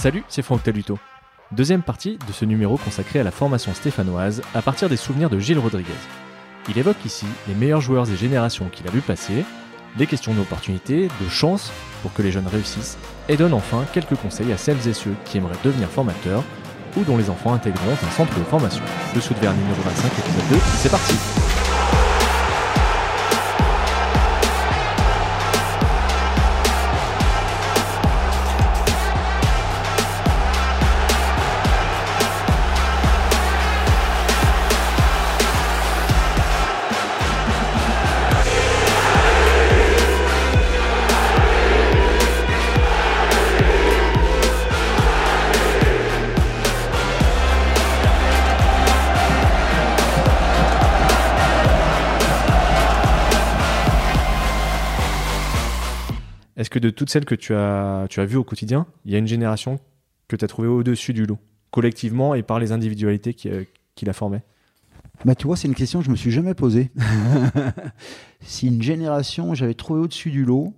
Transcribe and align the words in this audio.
Salut, 0.00 0.22
c'est 0.28 0.42
Franck 0.42 0.62
Taluto. 0.62 0.96
Deuxième 1.50 1.82
partie 1.82 2.18
de 2.28 2.32
ce 2.32 2.44
numéro 2.44 2.76
consacré 2.76 3.18
à 3.18 3.24
la 3.24 3.32
formation 3.32 3.74
stéphanoise 3.74 4.42
à 4.54 4.62
partir 4.62 4.88
des 4.88 4.96
souvenirs 4.96 5.28
de 5.28 5.40
Gilles 5.40 5.58
Rodriguez. 5.58 5.90
Il 6.68 6.78
évoque 6.78 7.04
ici 7.04 7.26
les 7.48 7.54
meilleurs 7.54 7.80
joueurs 7.80 8.08
et 8.08 8.16
générations 8.16 8.68
qu'il 8.68 8.86
a 8.86 8.92
vu 8.92 9.00
passer, 9.00 9.44
des 9.96 10.06
questions 10.06 10.34
d'opportunité, 10.34 11.08
de 11.08 11.28
chance 11.28 11.72
pour 12.02 12.12
que 12.12 12.22
les 12.22 12.30
jeunes 12.30 12.46
réussissent, 12.46 12.96
et 13.28 13.36
donne 13.36 13.54
enfin 13.54 13.84
quelques 13.92 14.14
conseils 14.14 14.52
à 14.52 14.56
celles 14.56 14.86
et 14.86 14.92
ceux 14.92 15.14
qui 15.24 15.38
aimeraient 15.38 15.56
devenir 15.64 15.88
formateurs 15.88 16.44
ou 16.96 17.02
dont 17.02 17.16
les 17.16 17.28
enfants 17.28 17.52
intégreront 17.52 17.94
un 17.94 18.10
centre 18.12 18.38
de 18.38 18.44
formation. 18.44 18.84
Le 19.16 19.20
Sud 19.20 19.38
Vert 19.38 19.52
numéro 19.52 19.82
25, 19.82 20.12
épisode 20.16 20.48
2, 20.50 20.56
c'est 20.76 20.90
parti 20.90 21.47
Est-ce 56.58 56.68
que 56.70 56.78
de 56.78 56.90
toutes 56.90 57.08
celles 57.08 57.24
que 57.24 57.34
tu 57.34 57.54
as, 57.54 58.06
tu 58.10 58.20
as 58.20 58.24
vues 58.26 58.36
au 58.36 58.44
quotidien, 58.44 58.86
il 59.06 59.12
y 59.12 59.14
a 59.14 59.18
une 59.18 59.26
génération 59.28 59.78
que 60.26 60.36
tu 60.36 60.44
as 60.44 60.48
trouvée 60.48 60.68
au-dessus 60.68 61.14
du 61.14 61.24
lot, 61.24 61.38
collectivement 61.70 62.34
et 62.34 62.42
par 62.42 62.58
les 62.58 62.72
individualités 62.72 63.32
qui, 63.32 63.48
euh, 63.48 63.64
qui 63.94 64.04
la 64.04 64.12
formaient? 64.12 64.42
Bah, 65.24 65.34
tu 65.34 65.46
vois, 65.46 65.56
c'est 65.56 65.68
une 65.68 65.74
question 65.74 66.00
que 66.00 66.04
je 66.06 66.10
me 66.10 66.16
suis 66.16 66.30
jamais 66.30 66.54
posée. 66.54 66.90
si 68.40 68.66
une 68.68 68.82
génération, 68.82 69.54
j'avais 69.54 69.74
trouvé 69.74 70.00
au-dessus 70.00 70.30
du 70.30 70.44
lot, 70.44 70.74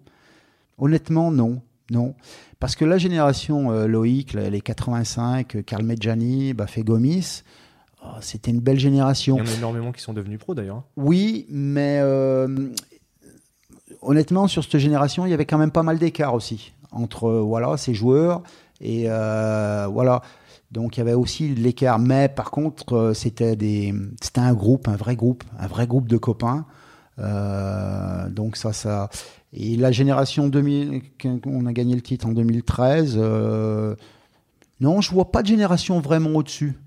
honnêtement, 0.79 1.31
non. 1.31 1.63
Non. 1.91 2.15
Parce 2.61 2.77
que 2.77 2.85
la 2.85 2.99
génération 2.99 3.73
euh, 3.73 3.87
Loïc, 3.87 4.35
les 4.35 4.61
85, 4.61 5.57
euh, 5.57 5.63
Karl 5.63 5.83
Medjani, 5.83 6.55
Bafé 6.55 6.85
Gomis, 6.85 7.43
oh, 8.05 8.09
c'était 8.21 8.53
une 8.53 8.61
belle 8.61 8.77
Il 8.77 8.81
génération. 8.81 9.39
y 9.39 9.41
en 9.41 9.47
a 9.47 9.53
énormément 9.57 9.91
qui 9.93 10.01
sont 10.01 10.13
devenus 10.13 10.39
pros 10.39 10.55
d'ailleurs. 10.55 10.77
hein. 10.77 10.85
Oui, 10.97 11.47
mais 11.51 11.99
euh, 12.01 12.69
honnêtement, 14.03 14.47
sur 14.49 14.63
cette 14.63 14.79
génération, 14.79 15.27
il 15.27 15.31
y 15.31 15.35
avait 15.35 15.47
quand 15.47 15.59
même 15.59 15.71
pas 15.71 15.83
mal 15.83 15.99
d'écart 15.99 16.35
aussi 16.35 16.73
entre 16.93 17.29
euh, 17.29 17.41
voilà 17.41 17.77
ces 17.77 17.95
joueurs 17.95 18.43
et 18.81 19.05
euh, 19.07 19.87
voilà. 19.91 20.23
Donc 20.73 20.97
il 20.97 21.01
y 21.01 21.03
avait 21.03 21.15
aussi 21.15 21.49
l'écart, 21.49 21.99
mais 21.99 22.29
par 22.29 22.51
contre, 22.51 22.95
euh, 22.95 23.15
c'était 23.15 23.57
des, 23.57 23.93
c'était 24.23 24.41
un 24.41 24.55
groupe, 24.55 24.87
un 24.89 24.97
vrai 24.97 25.17
groupe, 25.17 25.43
un 25.59 25.67
vrai 25.67 25.87
groupe 25.87 26.09
de 26.09 26.17
copains. 26.17 26.65
Donc 28.31 28.57
ça, 28.57 28.73
ça. 28.73 29.11
Et 29.53 29.77
la 29.77 29.91
génération 29.91 30.49
2000, 30.49 31.03
on 31.47 31.67
a 31.67 31.73
gagné 31.73 31.95
le 31.95 32.03
titre 32.03 32.27
en 32.27 32.33
2013. 32.33 33.17
euh, 33.19 33.97
non, 34.81 35.01
je 35.01 35.13
vois 35.13 35.31
pas 35.31 35.43
de 35.43 35.49
génération 35.49 36.01
vraiment 36.01 36.31
au-dessus. 36.31 36.79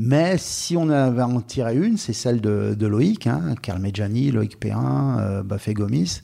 Mais 0.00 0.38
si 0.38 0.76
on 0.76 0.88
avait 0.90 1.22
en 1.22 1.40
tirer 1.40 1.74
une, 1.76 1.96
c'est 1.96 2.12
celle 2.12 2.40
de, 2.40 2.76
de 2.78 2.86
Loïc, 2.86 3.26
hein, 3.26 3.54
Karl 3.60 3.80
Medjani, 3.80 4.30
Loïc 4.30 4.58
Perrin, 4.60 5.18
euh, 5.18 5.42
Bafé 5.42 5.74
Gomis, 5.74 6.20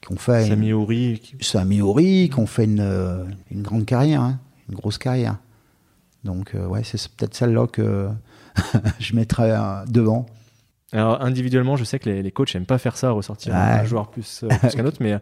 qui 0.00 0.12
ont 0.12 0.16
fait 0.16 0.46
Sami 0.46 0.72
Ouri, 0.72 1.18
qui- 1.20 1.36
Sami 1.44 1.82
Ouri, 1.82 2.30
qui 2.32 2.38
ont 2.38 2.46
fait 2.46 2.64
une, 2.64 2.78
euh, 2.80 3.24
une 3.50 3.62
grande 3.62 3.84
carrière, 3.84 4.20
hein, 4.22 4.38
une 4.68 4.76
grosse 4.76 4.98
carrière. 4.98 5.38
Donc 6.22 6.54
euh, 6.54 6.66
ouais, 6.66 6.82
c'est 6.84 7.02
peut-être 7.16 7.34
celle-là 7.34 7.66
que 7.66 8.08
je 9.00 9.14
mettrais 9.16 9.50
euh, 9.50 9.84
devant. 9.88 10.26
Alors 10.92 11.20
individuellement, 11.20 11.74
je 11.76 11.82
sais 11.82 11.98
que 11.98 12.08
les, 12.08 12.22
les 12.22 12.30
coachs 12.30 12.54
n'aiment 12.54 12.64
pas 12.64 12.78
faire 12.78 12.96
ça, 12.96 13.10
ressortir 13.10 13.52
Ouais. 13.52 13.58
un 13.58 13.84
joueur 13.84 14.08
plus, 14.08 14.44
plus 14.60 14.74
qu'un 14.76 14.86
autre, 14.86 14.98
mais 15.00 15.14
euh, 15.14 15.18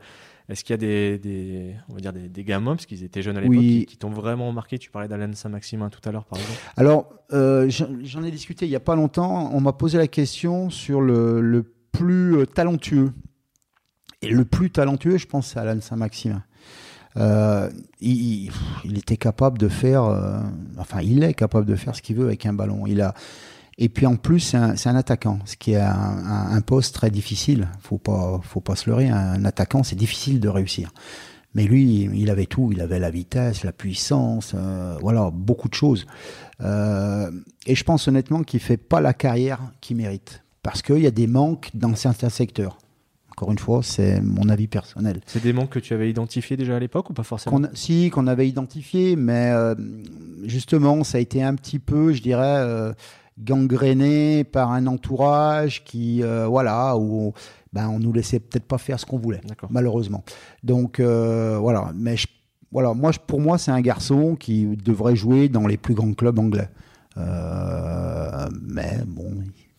est-ce 0.49 0.63
qu'il 0.65 0.73
y 0.73 0.75
a 0.75 0.79
des, 0.79 1.19
des- 1.19 1.75
on 1.89 1.95
va 1.95 2.01
dire 2.01 2.13
des, 2.13 2.29
des 2.29 2.45
gamins, 2.45 2.75
parce 2.77 2.87
qu'ils 2.87 3.03
étaient 3.05 3.23
jeunes 3.23 3.37
à 3.39 3.41
l'époque, 3.41 3.57
Oui. 3.57 3.81
qui, 3.81 3.87
qui 3.87 3.97
t'ont 3.97 4.11
vraiment 4.11 4.53
marqué? 4.53 4.79
Tu 4.79 4.91
parlais 4.91 5.09
d'Alain 5.09 5.33
Saint-Maximin 5.33 5.89
tout 5.89 6.07
à 6.07 6.13
l'heure, 6.13 6.25
par 6.27 6.39
exemple. 6.39 6.59
Alors, 6.77 7.15
euh, 7.33 7.69
j'en 8.03 8.23
ai 8.25 8.31
discuté 8.31 8.67
il 8.67 8.71
y 8.71 8.77
a 8.77 8.81
pas 8.81 8.95
longtemps. 8.97 9.51
On 9.55 9.61
m'a 9.61 9.73
posé 9.73 9.97
la 9.99 10.07
question 10.07 10.69
sur 10.71 11.01
le, 11.01 11.41
le 11.41 11.63
plus 11.93 12.37
euh, 12.37 12.47
talentueux. 12.47 13.13
Et 14.23 14.29
le 14.29 14.45
plus 14.45 14.71
talentueux, 14.71 15.17
je 15.19 15.27
pense, 15.27 15.49
c'est 15.49 15.59
Alan 15.61 15.81
Saint-Maximin. 15.81 16.43
Euh, 17.17 17.71
il, 18.01 18.45
il- 18.47 18.51
il 18.85 18.99
était 18.99 19.17
capable 19.17 19.57
de 19.59 19.69
faire, 19.69 20.05
euh, 20.05 20.41
enfin, 20.79 21.01
il 21.01 21.23
est 21.23 21.35
capable 21.35 21.65
de 21.67 21.77
faire 21.77 21.95
ce 21.95 22.03
qu'il 22.03 22.17
veut 22.17 22.27
avec 22.27 22.45
un 22.45 22.53
ballon. 22.53 22.87
Il 22.87 23.01
a, 23.01 23.15
et 23.79 23.89
puis 23.89 24.07
en 24.07 24.17
plus, 24.17 24.41
c'est 24.41 24.57
un, 24.89 24.97
attaquant, 24.97 25.39
ce 25.45 25.57
qui 25.57 25.73
est 25.73 25.81
un, 25.81 25.91
un- 25.91 26.51
un 26.57 26.61
poste 26.61 26.95
très 26.95 27.11
difficile. 27.11 27.69
Faut 27.81 27.99
pas, 27.99 28.41
faut 28.43 28.61
pas 28.61 28.77
se 28.77 28.89
leurrer. 28.89 29.09
Un 29.09 29.45
attaquant, 29.45 29.83
c'est 29.83 29.97
difficile 29.97 30.39
de 30.41 30.49
réussir. 30.49 30.91
Mais 31.57 31.65
lui, 31.65 32.09
il 32.15 32.31
avait 32.31 32.47
tout. 32.47 32.71
Il 32.73 32.81
avait 32.81 32.99
la 32.99 33.11
vitesse, 33.11 33.63
la 33.65 33.73
puissance, 33.73 34.53
euh, 34.57 34.97
voilà, 35.01 35.31
beaucoup 35.33 35.69
de 35.69 35.75
choses. 35.75 36.07
Euh, 36.61 37.31
et 37.67 37.75
je 37.75 37.85
pense 37.85 38.09
honnêtement 38.09 38.43
qu'il 38.43 38.61
fait 38.61 38.77
pas 38.77 39.01
la 39.01 39.13
carrière 39.15 39.61
qu'il 39.81 39.97
mérite, 39.97 40.43
parce 40.63 40.83
qu'il 40.83 40.99
y 40.99 41.07
a 41.07 41.11
des 41.13 41.27
manques 41.27 41.71
dans 41.75 41.95
certains 41.95 42.29
secteurs. 42.29 42.79
Encore 43.31 43.51
une 43.51 43.59
fois, 43.59 43.83
c'est 43.83 44.21
mon 44.21 44.49
avis 44.49 44.69
personnel. 44.69 45.21
C'est 45.27 45.43
des 45.43 45.53
manques 45.53 45.71
que 45.71 45.81
tu 45.81 45.93
avais 45.93 46.09
identifiés 46.09 46.57
déjà 46.57 46.77
à 46.77 46.79
l'époque 46.79 47.11
ou 47.11 47.13
pas 47.15 47.25
forcément 47.25 47.63
a- 47.65 47.69
si, 47.75 48.09
qu'on 48.11 48.29
avait 48.29 48.49
identifié, 48.49 49.17
mais 49.17 49.51
euh, 49.53 49.75
justement, 50.45 51.03
ça 51.03 51.19
a 51.19 51.21
été 51.21 51.43
un 51.43 51.55
petit 51.57 51.81
peu, 51.81 52.13
je 52.13 52.23
dirais, 52.23 52.95
euh, 53.39 53.43
gangréné 53.45 54.45
par 54.45 54.73
un 54.73 54.87
entourage 54.87 55.85
qui, 55.85 56.23
euh, 56.23 56.47
voilà, 56.47 56.97
où 56.97 57.33
ben, 57.73 57.89
on 57.89 57.99
nous 57.99 58.13
laissait 58.13 58.41
peut-être 58.41 58.67
pas 58.67 58.79
faire 58.79 59.01
ce 59.01 59.07
qu'on 59.07 59.19
voulait, 59.19 59.41
malheureusement. 59.71 60.25
Donc, 60.63 61.01
euh, 61.01 61.59
voilà. 61.61 61.91
Mais 61.95 62.17
je- 62.17 62.29
voilà, 62.71 62.95
moi, 62.95 63.13
je- 63.13 63.19
pour 63.19 63.41
moi, 63.41 63.59
c'est 63.59 63.71
un 63.73 63.81
garçon 63.81 64.37
qui 64.37 64.65
devrait 64.77 65.17
jouer 65.17 65.49
dans 65.49 65.67
les 65.67 65.77
plus 65.77 65.95
grands 65.95 66.13
clubs 66.15 66.39
anglais. 66.39 66.69
Euh, 67.17 68.49
mais 68.69 68.99
bon, 69.07 69.31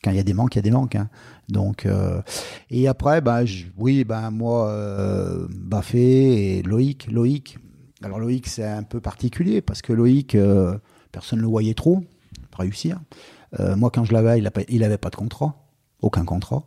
quand 0.03 0.11
il 0.11 0.17
y 0.17 0.19
a 0.19 0.23
des 0.23 0.33
manques, 0.33 0.55
il 0.55 0.57
y 0.57 0.59
a 0.59 0.63
des 0.63 0.71
manques. 0.71 0.95
hein. 0.95 1.09
Donc, 1.49 1.85
euh, 1.85 2.21
et 2.69 2.87
après, 2.87 3.21
bah, 3.21 3.45
je- 3.45 3.65
oui, 3.77 4.03
ben 4.03 4.31
moi, 4.31 4.69
euh, 4.69 5.47
Baffé 5.49 6.57
et 6.57 6.63
Loïc. 6.63 7.11
Loïc, 7.11 7.57
alors 8.03 8.19
Loïc, 8.19 8.47
c'est 8.47 8.63
un 8.65 8.83
peu 8.83 8.99
particulier 9.01 9.61
parce 9.61 9.81
que 9.81 9.93
Loïc, 9.93 10.37
personne 11.11 11.39
ne 11.39 11.43
le 11.43 11.49
voyait 11.49 11.73
trop 11.73 12.03
réussir. 12.57 12.99
Euh, 13.59 13.75
moi, 13.75 13.89
quand 13.91 14.03
je 14.03 14.13
l'avais, 14.13 14.37
il 14.37 14.43
n'avait 14.43 14.49
pas, 14.51 14.61
il 14.69 14.83
avait 14.83 14.97
pas 14.97 15.09
de 15.09 15.15
contrat, 15.15 15.55
aucun 16.01 16.25
contrat. 16.25 16.63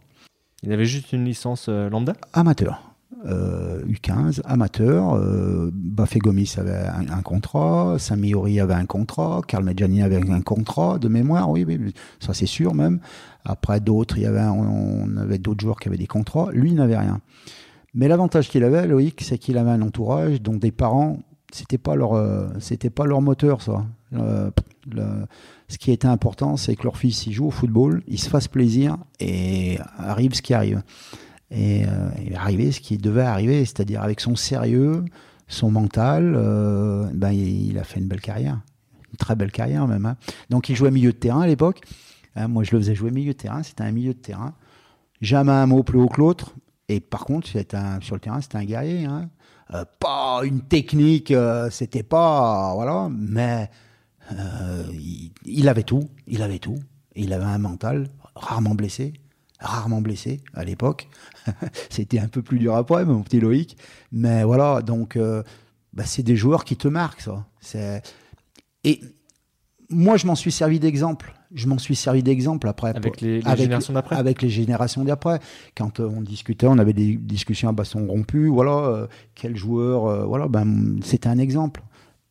Il 0.63 0.73
avait 0.73 0.87
juste 0.87 1.13
une 1.13 1.25
licence 1.25 1.67
euh, 1.69 1.89
lambda? 1.89 2.15
Amateur. 2.33 2.83
Euh, 3.27 3.85
U15, 3.87 4.43
amateur. 4.45 5.15
Euh, 5.15 5.71
Bafé 5.73 6.19
Gomis 6.19 6.55
avait 6.57 6.87
un, 6.87 7.09
un 7.11 7.23
contrat, 7.23 7.97
Sami 7.99 8.35
Ori 8.35 8.61
avait 8.61 8.75
un 8.75 8.87
contrat, 8.87 9.41
Karl 9.47 9.65
Medjani 9.65 10.03
avait 10.03 10.31
un 10.31 10.41
contrat 10.41 10.99
de 10.99 11.09
mémoire, 11.09 11.51
oui, 11.51 11.65
oui, 11.67 11.95
ça 12.21 12.35
c'est 12.35 12.47
sûr 12.47 12.75
même. 12.75 13.01
Après 13.45 13.81
d'autres, 13.81 14.19
il 14.19 14.25
y 14.25 14.27
avait, 14.27 14.43
on 14.43 15.17
avait 15.17 15.39
d'autres 15.39 15.63
joueurs 15.63 15.81
qui 15.81 15.89
avaient 15.89 15.97
des 15.97 16.07
contrats. 16.07 16.51
Lui 16.53 16.71
il 16.71 16.77
n'avait 16.77 16.99
rien. 16.99 17.21
Mais 17.95 18.07
l'avantage 18.07 18.49
qu'il 18.49 18.63
avait, 18.63 18.87
Loïc, 18.87 19.21
c'est 19.23 19.39
qu'il 19.39 19.59
avait 19.59 19.71
un 19.71 19.83
entourage 19.83 20.43
dont 20.43 20.57
des 20.57 20.71
parents, 20.71 21.19
c'était 21.53 21.79
pas 21.79 21.95
leur, 21.95 22.15
euh, 22.15 22.49
c'était 22.61 22.91
pas 22.91 23.05
leur 23.07 23.23
moteur, 23.23 23.63
ça. 23.63 23.87
Ce 25.69 25.77
qui 25.79 25.93
était 25.93 26.09
important, 26.09 26.57
c'est 26.57 26.77
que 26.77 26.85
leur 26.85 26.97
fils, 26.97 27.27
il 27.27 27.33
joue 27.33 27.47
au 27.47 27.51
football, 27.51 28.03
il 28.07 28.19
se 28.19 28.29
fasse 28.31 28.49
plaisir 28.49 28.97
et 29.21 29.79
arrive 29.99 30.35
ce 30.35 30.43
qui 30.43 30.55
arrive. 30.55 30.83
Et 31.51 31.85
euh, 31.87 32.71
ce 32.73 32.81
qui 32.81 32.99
devait 32.99 33.23
arriver, 33.23 33.65
c'est-à-dire 33.65 34.03
avec 34.03 34.21
son 34.21 34.37
sérieux, 34.37 35.05
son 35.47 35.71
mental, 35.71 36.35
euh, 36.37 37.09
ben, 37.15 37.33
il, 37.33 37.79
a 37.79 37.85
fait 37.85 38.01
une 38.01 38.07
belle 38.09 38.21
carrière, 38.21 38.61
une 39.11 39.17
très 39.17 39.35
belle 39.35 39.51
carrière 39.53 39.87
même. 39.87 40.05
hein. 40.07 40.17
Donc 40.51 40.69
il 40.69 40.77
jouait 40.77 40.91
milieu 40.91 41.13
de 41.13 41.17
terrain 41.19 41.43
à 41.43 41.47
l'époque. 41.47 41.81
Hein, 42.37 42.49
moi 42.49 42.65
je 42.65 42.73
le 42.73 42.79
faisais 42.79 42.95
jouer 42.95 43.11
milieu 43.11 43.33
de 43.33 43.39
terrain, 43.39 43.63
c'était 43.63 43.83
un 43.85 43.93
milieu 43.93 44.13
de 44.15 44.19
terrain. 44.19 44.55
Jamais 45.21 45.53
un 45.53 45.67
mot 45.67 45.83
plus 45.83 45.99
haut 45.99 46.09
que 46.09 46.21
l'autre. 46.21 46.55
Et 46.89 47.01
par 47.01 47.25
contre, 47.25 47.49
un- 47.75 48.01
sur 48.01 48.15
le 48.15 48.21
terrain, 48.21 48.41
c'était 48.41 48.57
un 48.59 48.65
guerrier. 48.65 49.05
hein. 49.07 49.29
Euh, 49.75 49.85
pas 50.01 50.41
une 50.45 50.63
technique, 50.63 51.31
euh, 51.31 51.69
c'était 51.71 52.03
pas. 52.03 52.73
Voilà, 52.75 53.09
mais 53.11 53.71
euh, 54.33 54.85
il, 55.45 55.69
avait 55.69 55.83
tout, 55.83 56.09
il 56.27 56.43
avait 56.43 56.59
tout. 56.59 56.79
Il 57.15 57.33
avait 57.33 57.45
un 57.45 57.59
mental 57.59 58.09
rarement 58.35 58.75
blessé, 58.75 59.13
rarement 59.61 60.01
blessé 60.01 60.41
à 60.55 60.65
l'époque. 60.65 61.09
C'était 61.91 62.21
un 62.21 62.29
peu 62.29 62.43
plus 62.43 62.59
dur 62.59 62.77
après, 62.77 63.05
mon 63.05 63.23
petit 63.23 63.41
Loïc. 63.41 63.77
Mais 64.13 64.45
voilà, 64.45 64.83
donc 64.83 65.19
bah, 65.93 66.05
c'est 66.07 66.23
des 66.23 66.37
joueurs 66.37 66.65
qui 66.65 66.77
te 66.77 66.87
marquent, 66.87 67.23
ça. 67.23 67.45
C'est- 67.61 68.03
Et 68.85 69.01
moi, 69.91 70.17
je 70.17 70.27
m'en 70.27 70.35
suis 70.35 70.53
servi 70.53 70.79
d'exemple. 70.79 71.33
Je 71.55 71.67
m'en 71.67 71.79
suis 71.79 71.97
servi 71.97 72.23
d'exemple 72.23 72.69
après. 72.69 72.91
Avec 72.95 73.21
les, 73.21 73.41
les 73.41 73.47
avec- 73.47 73.63
générations 73.65 73.95
d'après? 73.95 74.17
avec 74.17 74.43
les 74.43 74.51
générations 74.51 75.03
d'après. 75.05 75.41
Quand 75.77 76.01
euh, 76.01 76.11
on 76.15 76.21
discutait, 76.21 76.67
on 76.67 76.79
avait 76.79 76.93
des 76.93 77.17
discussions 77.17 77.71
à 77.71 77.73
baston 77.73 78.07
rompu. 78.07 78.49
Voilà, 78.49 78.73
euh, 78.73 79.07
quel 79.35 79.57
joueur, 79.57 80.07
euh, 80.07 80.25
voilà, 80.27 80.47
ben 80.49 80.99
c'était 81.03 81.29
un 81.29 81.39
exemple. 81.39 81.83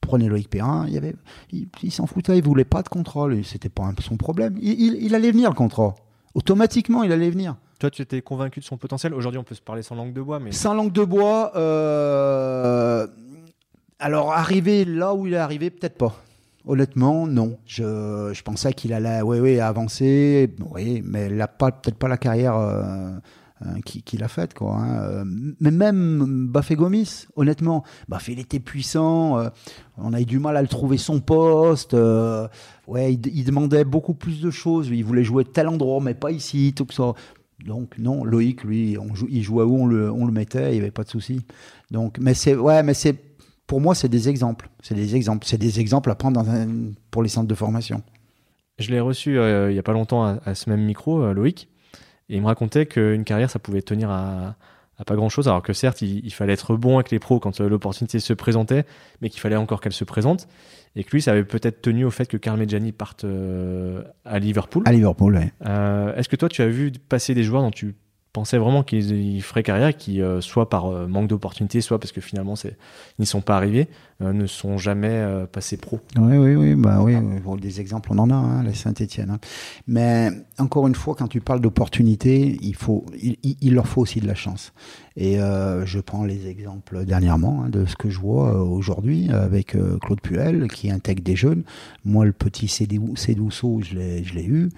prenez 0.01 0.27
Loïc 0.27 0.49
Perrin, 0.49 0.85
il, 0.87 0.93
y 0.93 0.97
avait, 0.97 1.15
il, 1.51 1.91
s'en 1.91 2.05
foutait, 2.05 2.37
il 2.37 2.43
voulait 2.43 2.63
pas 2.63 2.83
de 2.83 2.89
contrôle, 2.89 3.43
c'était 3.43 3.69
pas 3.69 3.91
son 4.01 4.17
problème. 4.17 4.55
Il, 4.61 5.15
allait 5.15 5.31
venir 5.31 5.49
le 5.49 5.55
contrat. 5.55 5.95
Automatiquement, 6.35 7.03
il 7.03 7.11
allait 7.11 7.31
venir. 7.31 7.55
Toi, 7.79 7.89
tu 7.89 8.01
étais 8.03 8.21
convaincu 8.21 8.59
de 8.59 8.65
son 8.65 8.77
potentiel. 8.77 9.13
Aujourd'hui, 9.13 9.39
on 9.39 9.43
peut 9.43 9.55
se 9.55 9.61
parler 9.61 9.81
sans 9.81 9.95
langue 9.95 10.13
de 10.13 10.21
bois, 10.21 10.39
mais 10.39 10.51
sans 10.51 10.75
langue 10.75 10.91
de 10.91 11.03
bois. 11.03 11.51
Alors, 13.99 14.31
arriver 14.31 14.85
là 14.85 15.15
où 15.15 15.25
il 15.25 15.33
est 15.33 15.37
arrivé, 15.37 15.71
peut-être 15.71 15.97
pas. 15.97 16.15
Honnêtement, 16.67 17.25
non. 17.27 17.57
Je, 17.65 18.41
pensais 18.43 18.73
qu'il 18.73 18.93
allait, 18.93 19.21
oui, 19.21 19.39
oui, 19.39 19.59
avancer, 19.59 20.53
mais 20.75 21.27
il 21.27 21.35
n'a 21.35 21.47
peut-être 21.47 21.97
pas 21.97 22.07
la 22.07 22.17
carrière. 22.17 22.55
Euh, 22.55 23.11
euh, 23.65 23.79
qu'il 23.81 24.23
a 24.23 24.27
faite. 24.27 24.53
Quoi, 24.53 24.75
hein. 24.75 25.01
Euh, 25.01 25.23
mais 25.25 25.71
même 25.71 26.47
Bafé 26.47 26.75
Gomis, 26.75 27.25
honnêtement, 27.35 27.83
Bafé 28.07 28.33
il 28.33 28.39
était 28.39 28.59
puissant, 28.59 29.39
euh, 29.39 29.49
on 29.97 30.13
a 30.13 30.21
eu 30.21 30.25
du 30.25 30.37
mal 30.37 30.57
à 30.57 30.61
le 30.61 30.67
trouver 30.67 30.97
son 30.97 31.21
poste. 31.21 31.93
ouais, 32.87 33.13
il, 33.13 33.43
demandait 33.45 33.83
beaucoup 33.83 34.13
plus 34.13 34.41
de 34.41 34.51
choses. 34.51 34.89
Il 34.89 35.03
voulait 35.03 35.23
jouer 35.23 35.43
tel 35.43 35.69
endroit, 35.69 35.99
mais 36.01 36.13
pas 36.13 36.29
ici, 36.29 36.73
tout 36.75 36.85
ça. 36.91 37.13
Donc 37.65 37.97
non, 37.97 38.23
Loïc, 38.23 38.63
lui, 38.63 38.95
on 38.99 39.07
il 39.27 39.41
jouait 39.41 39.63
où 39.63 39.75
on 39.75 39.87
le, 39.87 40.11
on 40.11 40.27
le 40.27 40.31
mettait, 40.31 40.69
il 40.69 40.73
n'y 40.73 40.81
avait 40.81 40.91
pas 40.91 41.03
de 41.03 41.09
souci. 41.09 41.41
Donc, 41.89 42.19
mais 42.19 42.35
c'est 42.35 42.53
ouais, 42.53 42.83
mais 42.83 42.93
c'est 42.93 43.15
pour 43.67 43.81
moi 43.81 43.93
c'est 43.93 44.09
des 44.09 44.29
exemples, 44.29 44.69
c'est 44.81 44.95
des 44.95 45.15
exemples, 45.15 45.45
c'est 45.45 45.57
des 45.57 45.79
exemples 45.79 46.09
à 46.09 46.15
prendre 46.15 46.41
dans 46.41 46.67
pour 47.11 47.21
les 47.21 47.29
centres 47.29 47.47
de 47.47 47.55
formation. 47.55 48.01
Je 48.79 48.89
l'ai 48.91 48.99
reçu 48.99 49.37
il 49.37 49.73
n'y 49.73 49.79
a 49.79 49.83
pas 49.83 49.93
longtemps 49.93 50.23
à, 50.23 50.55
ce 50.55 50.69
même 50.69 50.81
micro, 50.81 51.33
Loïc. 51.33 51.67
Et 52.29 52.35
il 52.35 52.41
me 52.41 52.47
racontait 52.47 52.85
qu'une 52.85 53.23
carrière, 53.23 53.49
ça 53.49 53.59
pouvait 53.59 53.81
tenir 53.81 54.09
à, 54.09 54.55
pas 55.05 55.15
grand 55.15 55.29
chose. 55.29 55.47
Alors 55.47 55.61
que 55.61 55.73
certes, 55.73 56.01
il, 56.01 56.29
fallait 56.31 56.53
être 56.53 56.75
bon 56.75 56.95
avec 56.95 57.11
les 57.11 57.19
pros 57.19 57.39
quand 57.39 57.61
euh, 57.61 57.69
l'opportunité 57.69 58.19
se 58.19 58.33
présentait, 58.33 58.85
mais 59.21 59.29
qu'il 59.29 59.39
fallait 59.39 59.55
encore 59.55 59.79
qu'elle 59.79 59.93
se 59.93 60.03
présente. 60.03 60.47
Et 60.95 61.03
que 61.03 61.11
lui, 61.11 61.21
ça 61.21 61.31
avait 61.31 61.43
peut-être 61.43 61.81
tenu 61.81 62.03
au 62.05 62.11
fait 62.11 62.25
que 62.25 62.37
Carl 62.37 62.57
Medjani 62.57 62.91
parte 62.91 63.23
euh, 63.23 64.03
à 64.25 64.39
Liverpool. 64.39 64.83
À 64.85 64.91
Liverpool, 64.91 65.37
oui. 65.37 65.49
Euh, 65.65 66.15
est-ce 66.15 66.27
que 66.27 66.35
toi, 66.35 66.49
tu 66.49 66.61
as 66.61 66.67
vu 66.67 66.91
passer 66.91 67.33
des 67.33 67.43
joueurs 67.43 67.61
dont 67.61 67.71
tu 67.71 67.95
pensais 68.37 68.59
vraiment 68.59 68.83
qu'ils 68.83 69.41
feraient 69.41 69.63
carrière, 69.63 69.97
qui, 69.97 70.21
euh, 70.21 70.41
soit 70.41 70.69
par 70.69 70.85
euh, 70.85 71.07
manque 71.07 71.27
d'opportunités, 71.27 71.81
soit 71.81 71.97
parce 71.97 72.11
que 72.11 72.21
finalement 72.21 72.53
ils 72.53 72.75
n'y 73.17 73.25
sont 73.25 73.41
pas 73.41 73.57
arrivés, 73.57 73.87
euh, 74.21 74.31
ne 74.31 74.45
sont 74.45 74.77
jamais 74.77 75.25
passés 75.51 75.75
pro. 75.75 75.99
Oui, 76.19 76.37
oui, 76.37 76.55
oui, 76.55 76.75
bah 76.75 77.01
oui, 77.01 77.15
des 77.59 77.81
exemples 77.81 78.11
on 78.13 78.19
en 78.19 78.29
a, 78.29 78.35
hein, 78.35 78.61
la 78.61 78.75
Saint-Etienne. 78.75 79.31
Hein. 79.31 79.39
Mais 79.87 80.29
encore 80.59 80.85
une 80.85 80.93
fois, 80.93 81.15
quand 81.15 81.27
tu 81.27 81.41
parles 81.41 81.61
d'opportunités, 81.61 82.59
il, 82.61 82.75
faut, 82.75 83.07
il, 83.19 83.73
leur 83.73 83.87
faut 83.87 84.01
aussi 84.01 84.19
de 84.19 84.27
la 84.27 84.35
chance. 84.35 84.71
Et 85.15 85.37
je 85.37 85.99
prends 85.99 86.23
les 86.23 86.47
exemples 86.47 87.05
dernièrement 87.05 87.63
hein, 87.63 87.69
de 87.69 87.85
ce 87.85 87.95
que 87.95 88.11
je 88.11 88.19
vois 88.19 88.61
aujourd'hui 88.61 89.31
avec 89.31 89.75
Claude 90.01 90.21
Puel 90.21 90.67
qui 90.67 90.91
intègre 90.91 91.23
des 91.23 91.35
jeunes. 91.35 91.63
Moi, 92.05 92.25
le 92.25 92.33
petit 92.33 92.67
Cédouceau, 92.67 93.81
je 93.81 93.95
l'ai 93.95 94.45
eu 94.45 94.69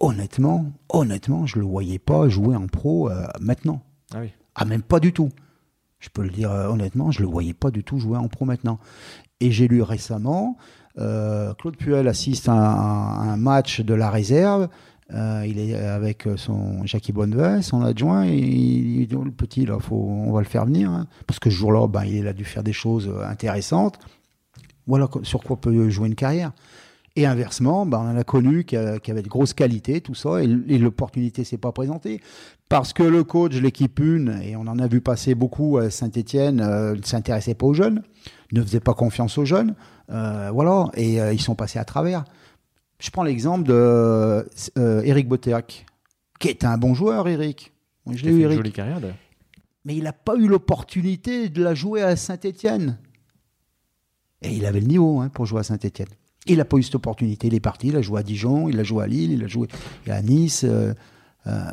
honnêtement, 0.00 0.72
honnêtement, 0.88 1.46
je 1.46 1.58
le 1.58 1.64
voyais 1.64 1.98
pas 1.98 2.28
jouer 2.28 2.56
en 2.56 2.66
pro 2.66 3.10
euh, 3.10 3.26
maintenant. 3.40 3.82
Ah 4.14 4.18
oui. 4.20 4.30
Ah, 4.54 4.64
même 4.64 4.82
pas 4.82 5.00
du 5.00 5.12
tout. 5.12 5.30
Je 5.98 6.08
peux 6.08 6.22
le 6.22 6.30
dire 6.30 6.50
euh, 6.50 6.68
honnêtement, 6.68 7.10
je 7.10 7.20
le 7.20 7.28
voyais 7.28 7.54
pas 7.54 7.70
du 7.70 7.84
tout 7.84 7.98
jouer 7.98 8.18
en 8.18 8.28
pro 8.28 8.44
maintenant. 8.44 8.78
Et 9.40 9.50
j'ai 9.50 9.68
lu 9.68 9.82
récemment, 9.82 10.56
euh, 10.98 11.52
Claude 11.54 11.76
Puel 11.76 12.08
assiste 12.08 12.48
à 12.48 12.54
un, 12.54 13.36
match 13.36 13.80
de 13.80 13.94
la 13.94 14.10
réserve. 14.10 14.68
il 15.10 15.58
est 15.58 15.74
avec 15.74 16.26
son 16.36 16.86
Jackie 16.86 17.12
Bonnevet, 17.12 17.60
son 17.60 17.82
adjoint, 17.82 18.24
et 18.24 18.36
il 18.36 19.06
dit 19.06 19.14
oh, 19.14 19.24
le 19.24 19.30
petit 19.30 19.66
là, 19.66 19.78
faut, 19.78 19.94
on 19.94 20.32
va 20.32 20.40
le 20.40 20.46
faire 20.46 20.64
venir, 20.64 20.90
hein. 20.90 21.06
parce 21.26 21.38
que 21.38 21.50
ce 21.50 21.56
jour-là, 21.56 21.86
ben, 21.86 22.04
il 22.04 22.26
a 22.26 22.32
dû 22.32 22.44
faire 22.44 22.62
des 22.62 22.72
choses 22.72 23.12
intéressantes. 23.24 23.98
Voilà 24.86 25.08
sur 25.22 25.42
quoi 25.42 25.56
peut 25.56 25.90
jouer 25.90 26.08
une 26.08 26.14
carrière. 26.14 26.52
Et 27.18 27.24
inversement, 27.24 27.86
ben, 27.86 27.98
on 27.98 28.10
en 28.10 28.16
a 28.16 28.24
connu 28.24 28.64
qui, 28.64 28.76
avait 28.76 29.22
de 29.22 29.28
grosses 29.28 29.54
qualités, 29.54 30.02
tout 30.02 30.14
ça, 30.14 30.42
et, 30.42 30.46
l'opportunité 30.46 31.44
s'est 31.44 31.56
pas 31.56 31.72
présentée. 31.72 32.20
Parce 32.68 32.92
que 32.92 33.02
le 33.02 33.24
coach, 33.24 33.54
l'équipe 33.54 33.98
une, 34.00 34.38
et 34.42 34.54
on 34.54 34.66
en 34.66 34.78
a 34.78 34.86
vu 34.86 35.00
passer 35.00 35.34
beaucoup 35.34 35.78
à 35.78 35.88
Saint-Etienne, 35.88 36.60
euh, 36.60 36.94
ne 36.94 37.02
s'intéressait 37.02 37.54
pas 37.54 37.64
aux 37.64 37.72
jeunes, 37.72 38.02
ne 38.52 38.62
faisait 38.62 38.80
pas 38.80 38.92
confiance 38.92 39.38
aux 39.38 39.46
jeunes, 39.46 39.74
euh, 40.10 40.50
voilà, 40.52 40.90
et 40.92 41.18
euh, 41.20 41.32
ils 41.32 41.40
sont 41.40 41.54
passés 41.54 41.78
à 41.78 41.86
travers. 41.86 42.24
Je 42.98 43.10
prends 43.10 43.24
l'exemple 43.24 43.66
de 43.66 44.46
Eric 44.76 45.26
Botéac, 45.26 45.86
qui 46.38 46.48
est 46.48 46.64
un 46.64 46.76
bon 46.76 46.92
joueur, 46.92 47.28
Eric. 47.28 47.72
je 48.10 48.24
l'ai 48.24 48.30
eu, 48.30 48.40
Eric. 48.40 48.52
Une 48.52 48.56
jolie 48.58 48.72
carrière. 48.72 49.00
Mais 49.86 49.96
il 49.96 50.04
n'a 50.04 50.12
pas 50.12 50.34
eu 50.36 50.48
l'opportunité 50.48 51.48
de 51.48 51.62
la 51.62 51.74
jouer 51.74 52.02
à 52.02 52.14
Saint-Etienne. 52.16 52.98
Et 54.42 54.54
il 54.54 54.66
avait 54.66 54.80
le 54.80 54.86
niveau 54.86 55.20
hein, 55.20 55.30
pour 55.30 55.46
jouer 55.46 55.60
à 55.60 55.62
Saint-Etienne. 55.62 56.08
Il 56.46 56.58
n'a 56.58 56.64
pas 56.64 56.76
eu 56.76 56.82
cette 56.82 56.94
opportunité. 56.94 57.48
Il 57.48 57.54
est 57.54 57.60
parti, 57.60 57.88
il 57.88 57.96
a 57.96 58.02
joué 58.02 58.20
à 58.20 58.22
Dijon, 58.22 58.68
il 58.68 58.78
a 58.78 58.84
joué 58.84 59.04
à 59.04 59.06
Lille, 59.06 59.32
il 59.32 59.44
a 59.44 59.48
joué 59.48 59.68
à 60.08 60.22
Nice. 60.22 60.64
Euh, 60.64 60.94
euh, 61.46 61.70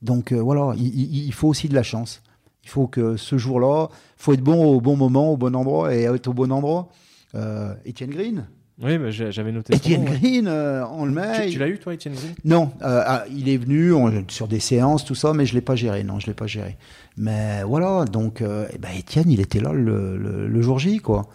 donc 0.00 0.32
euh, 0.32 0.40
voilà, 0.40 0.74
il, 0.76 1.32
faut 1.32 1.48
aussi 1.48 1.68
de 1.68 1.74
la 1.74 1.82
chance. 1.82 2.22
Il 2.64 2.68
faut 2.68 2.86
que 2.86 3.16
ce 3.16 3.38
jour-là, 3.38 3.88
il 3.90 4.22
faut 4.22 4.32
être 4.32 4.42
bon 4.42 4.64
au 4.64 4.80
bon 4.80 4.96
moment, 4.96 5.32
au 5.32 5.36
bon 5.36 5.54
endroit 5.54 5.94
et 5.94 6.02
être 6.02 6.28
au 6.28 6.32
bon 6.32 6.52
endroit. 6.52 6.88
Etienne 7.34 8.10
Green. 8.10 8.46
Oui, 8.80 8.98
j'avais 9.10 9.52
noté. 9.52 9.74
Etienne 9.74 10.04
Green, 10.04 10.48
on 10.48 11.04
le 11.04 11.12
met. 11.12 11.50
Tu, 11.50 11.58
l'as 11.58 11.68
eu, 11.68 11.78
toi, 11.78 11.94
Etienne 11.94 12.14
Green? 12.14 12.34
Non, 12.44 12.72
ah, 12.80 13.24
il 13.30 13.48
est 13.48 13.56
venu 13.56 13.92
sur 14.28 14.48
des 14.48 14.60
séances, 14.60 15.04
tout 15.04 15.14
ça, 15.14 15.32
mais 15.32 15.46
je 15.46 15.52
ne 15.52 15.58
l'ai 15.58 15.64
pas 15.64 15.76
géré. 15.76 16.04
Non, 16.04 16.18
je 16.18 16.26
l'ai 16.26 16.34
pas 16.34 16.46
géré. 16.46 16.76
Mais 17.16 17.62
voilà, 17.64 18.04
donc, 18.04 18.42
eh 18.42 18.78
ben, 18.78 18.90
Etienne, 18.98 19.30
il 19.30 19.40
était 19.40 19.60
là 19.60 19.72
le, 19.72 20.16
le 20.16 20.62
jour 20.62 20.78
J, 20.78 20.98
quoi 20.98 21.28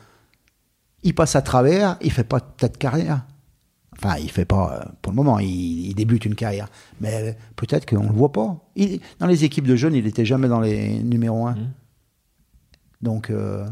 il 1.07 1.15
passe 1.15 1.37
à 1.37 1.41
travers, 1.41 1.95
il 2.01 2.11
fait 2.11 2.25
pas 2.25 2.41
peut-être 2.41 2.77
carrière. 2.77 3.25
Enfin, 3.97 4.17
il 4.17 4.29
fait 4.29 4.43
pas, 4.43 4.73
euh, 4.73 4.91
pour 5.01 5.13
le 5.13 5.15
moment, 5.15 5.39
il, 5.39 5.93
débute 5.95 6.25
une 6.25 6.35
carrière. 6.35 6.67
Mais 6.99 7.37
peut-être 7.55 7.85
qu'on 7.89 8.03
ne 8.03 8.09
le 8.09 8.13
voit 8.13 8.33
pas. 8.33 8.59
dans 9.19 9.27
les 9.27 9.45
équipes 9.45 9.65
de 9.65 9.77
jeunes, 9.77 9.95
il 9.95 10.03
n'était 10.03 10.25
jamais 10.25 10.49
dans 10.49 10.59
les 10.59 10.99
numéros 10.99 11.47
1. 11.47 11.53
Mmh. 11.53 11.71
Donc. 13.01 13.29
Euh, 13.29 13.65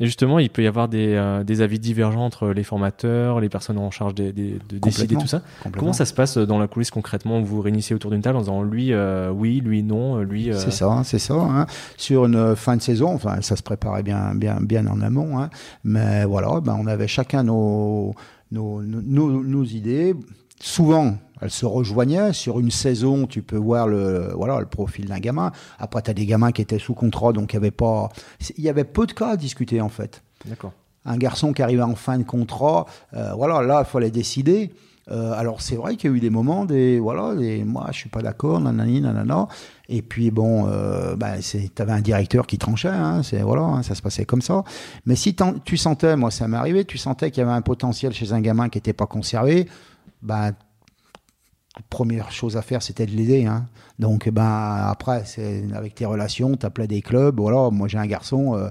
et 0.00 0.06
justement, 0.06 0.38
il 0.38 0.50
peut 0.50 0.62
y 0.62 0.66
avoir 0.66 0.88
des, 0.88 1.14
euh, 1.14 1.44
des, 1.44 1.60
avis 1.60 1.78
divergents 1.78 2.24
entre 2.24 2.48
les 2.48 2.64
formateurs, 2.64 3.40
les 3.40 3.48
personnes 3.48 3.78
en 3.78 3.90
charge 3.90 4.14
de 4.14 4.32
décider 4.72 5.14
tout 5.16 5.26
ça. 5.26 5.42
Comment 5.76 5.92
ça 5.92 6.06
se 6.06 6.14
passe 6.14 6.38
dans 6.38 6.58
la 6.58 6.66
coulisse 6.66 6.90
concrètement 6.90 7.40
Vous 7.40 7.56
vous 7.56 7.60
réunissez 7.60 7.94
autour 7.94 8.10
d'une 8.10 8.22
table 8.22 8.36
en 8.36 8.40
disant 8.40 8.62
lui, 8.62 8.92
oui, 9.32 9.60
lui, 9.60 9.82
non, 9.82 10.20
lui. 10.20 10.50
C'est 10.54 10.72
ça, 10.72 10.86
hein, 10.86 11.04
c'est 11.04 11.18
ça. 11.18 11.34
Hein. 11.34 11.66
Sur 11.96 12.26
une 12.26 12.56
fin 12.56 12.76
de 12.76 12.82
saison, 12.82 13.14
enfin, 13.14 13.40
ça 13.42 13.56
se 13.56 13.62
préparait 13.62 14.02
bien, 14.02 14.34
bien, 14.34 14.58
bien 14.60 14.86
en 14.86 15.00
amont. 15.00 15.38
Hein. 15.38 15.50
Mais 15.84 16.24
voilà, 16.24 16.60
ben, 16.60 16.76
on 16.80 16.86
avait 16.86 17.08
chacun 17.08 17.42
nos, 17.42 18.14
nos, 18.50 18.82
nos, 18.82 19.42
nos 19.42 19.64
idées. 19.64 20.14
Souvent, 20.64 21.16
elles 21.40 21.50
se 21.50 21.66
rejoignaient. 21.66 22.32
Sur 22.32 22.60
une 22.60 22.70
saison, 22.70 23.26
tu 23.26 23.42
peux 23.42 23.56
voir 23.56 23.88
le, 23.88 24.32
voilà, 24.36 24.60
le 24.60 24.66
profil 24.66 25.06
d'un 25.06 25.18
gamin. 25.18 25.50
Après, 25.80 26.00
tu 26.02 26.10
as 26.10 26.14
des 26.14 26.24
gamins 26.24 26.52
qui 26.52 26.62
étaient 26.62 26.78
sous 26.78 26.94
contrat, 26.94 27.32
donc 27.32 27.52
il 27.52 27.54
y 27.54 27.56
avait 27.56 27.72
pas, 27.72 28.10
il 28.56 28.62
y 28.62 28.68
avait 28.68 28.84
peu 28.84 29.08
de 29.08 29.12
cas 29.12 29.30
à 29.30 29.36
discuter, 29.36 29.80
en 29.80 29.88
fait. 29.88 30.22
D'accord. 30.46 30.72
Un 31.04 31.16
garçon 31.16 31.52
qui 31.52 31.62
arrivait 31.62 31.82
en 31.82 31.96
fin 31.96 32.16
de 32.16 32.22
contrat, 32.22 32.86
euh, 33.12 33.32
voilà, 33.34 33.60
là, 33.60 33.82
il 33.84 33.90
fallait 33.90 34.12
décider. 34.12 34.70
Euh, 35.10 35.32
alors 35.32 35.60
c'est 35.60 35.74
vrai 35.74 35.96
qu'il 35.96 36.10
y 36.10 36.14
a 36.14 36.16
eu 36.16 36.20
des 36.20 36.30
moments, 36.30 36.64
des 36.64 37.00
voilà, 37.00 37.34
des, 37.34 37.64
moi 37.64 37.88
je 37.90 37.96
suis 37.98 38.08
pas 38.08 38.22
d'accord, 38.22 38.60
nanani, 38.60 39.00
nanana. 39.00 39.48
Et 39.88 40.00
puis 40.00 40.30
bon, 40.30 40.68
euh, 40.68 41.16
bah, 41.16 41.38
tu 41.40 41.82
avais 41.82 41.92
un 41.92 42.00
directeur 42.00 42.46
qui 42.46 42.56
tranchait, 42.56 42.88
hein, 42.88 43.22
c'est 43.24 43.42
voilà, 43.42 43.62
hein, 43.62 43.82
ça 43.82 43.96
se 43.96 44.02
passait 44.02 44.24
comme 44.24 44.42
ça. 44.42 44.62
Mais 45.04 45.16
si 45.16 45.34
tu 45.64 45.76
sentais, 45.76 46.14
moi 46.14 46.30
ça 46.30 46.46
m'est 46.46 46.56
arrivé, 46.56 46.84
tu 46.84 46.98
sentais 46.98 47.32
qu'il 47.32 47.40
y 47.40 47.44
avait 47.44 47.54
un 47.54 47.62
potentiel 47.62 48.12
chez 48.12 48.32
un 48.32 48.40
gamin 48.40 48.68
qui 48.68 48.78
n'était 48.78 48.92
pas 48.92 49.06
conservé, 49.06 49.66
bah 50.22 50.52
première 51.88 52.30
chose 52.30 52.56
à 52.56 52.62
faire, 52.62 52.82
c'était 52.82 53.06
de 53.06 53.12
l'aider. 53.12 53.46
Hein. 53.46 53.66
Donc, 53.98 54.28
ben, 54.28 54.86
après, 54.86 55.24
avec 55.74 55.94
tes 55.94 56.06
relations, 56.06 56.56
tu 56.56 56.66
appelais 56.66 56.86
des 56.86 57.02
clubs. 57.02 57.38
Voilà, 57.38 57.70
moi, 57.70 57.88
j'ai 57.88 57.98
un 57.98 58.06
garçon, 58.06 58.54
euh, 58.54 58.68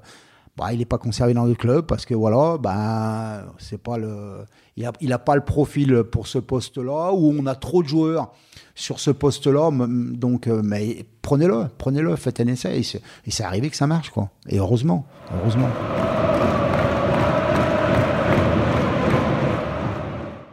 bah, 0.58 0.74
il 0.74 0.80
n'est 0.80 0.86
pas 0.86 0.98
conservé 0.98 1.34
dans 1.34 1.46
le 1.46 1.56
club 1.56 1.86
parce 1.86 2.06
que, 2.06 2.14
voilà, 2.14 2.58
ben, 2.58 3.44
c'est 3.58 3.82
pas 3.82 3.98
le. 3.98 4.46
Il 4.78 4.90
n'a 5.10 5.16
a 5.16 5.20
pas 5.20 5.36
le 5.36 5.44
profil 5.44 6.04
pour 6.04 6.28
ce 6.28 6.40
poste-là, 6.40 7.12
où 7.14 7.36
on 7.38 7.46
a 7.46 7.56
trop 7.56 7.84
de 7.84 7.88
joueurs 7.88 8.32
sur 8.74 9.00
ce 9.00 9.12
poste-là. 9.12 9.70
Donc, 9.72 10.48
euh, 10.48 10.62
mais 10.64 11.06
prenez-le, 11.22 11.66
prenez-le, 11.78 12.16
faites 12.16 12.40
un 12.40 12.48
essai. 12.48 12.80
Et 12.80 13.32
c'est 13.32 13.44
arrivé 13.44 13.70
que 13.70 13.76
ça 13.76 13.88
marche, 13.88 14.10
quoi. 14.10 14.30
Et 14.48 14.60
heureusement, 14.60 15.06
heureusement. 15.36 15.70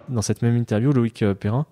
Dans 0.09 0.23
cette 0.23 0.43
même 0.43 0.57
interview, 0.57 0.93
Loïc 0.93 1.23
euh, 1.23 1.35
Perrin, 1.35 1.67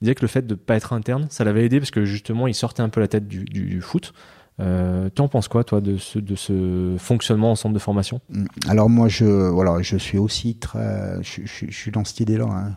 disait 0.00 0.14
que 0.14 0.22
le 0.22 0.28
fait 0.28 0.46
de 0.46 0.54
ne 0.54 0.58
pas 0.58 0.76
être 0.76 0.92
interne, 0.92 1.26
ça 1.30 1.44
l'avait 1.44 1.64
aidé 1.64 1.78
parce 1.78 1.90
que 1.90 2.04
justement, 2.04 2.46
il 2.46 2.54
sortait 2.54 2.82
un 2.82 2.88
peu 2.88 3.00
la 3.00 3.08
tête 3.08 3.26
du, 3.28 3.80
foot. 3.80 4.12
Euh, 4.60 5.08
tu 5.14 5.22
en 5.22 5.28
penses 5.28 5.48
quoi, 5.48 5.64
toi, 5.64 5.80
de 5.80 5.96
ce, 5.96 6.18
de 6.18 6.34
ce 6.34 6.96
fonctionnement 6.98 7.52
en 7.52 7.54
centre 7.54 7.74
de 7.74 7.78
formation? 7.78 8.20
Mm. 8.28 8.44
Alors 8.68 8.90
moi, 8.90 9.08
je, 9.08 9.24
voilà, 9.24 9.80
je 9.82 9.96
suis 9.96 10.18
aussi 10.18 10.56
très... 10.56 11.22
Je, 11.22 11.42
suis 11.46 11.90
dans 11.90 12.04
cette 12.04 12.20
idée-là. 12.20 12.46
Hein. 12.50 12.76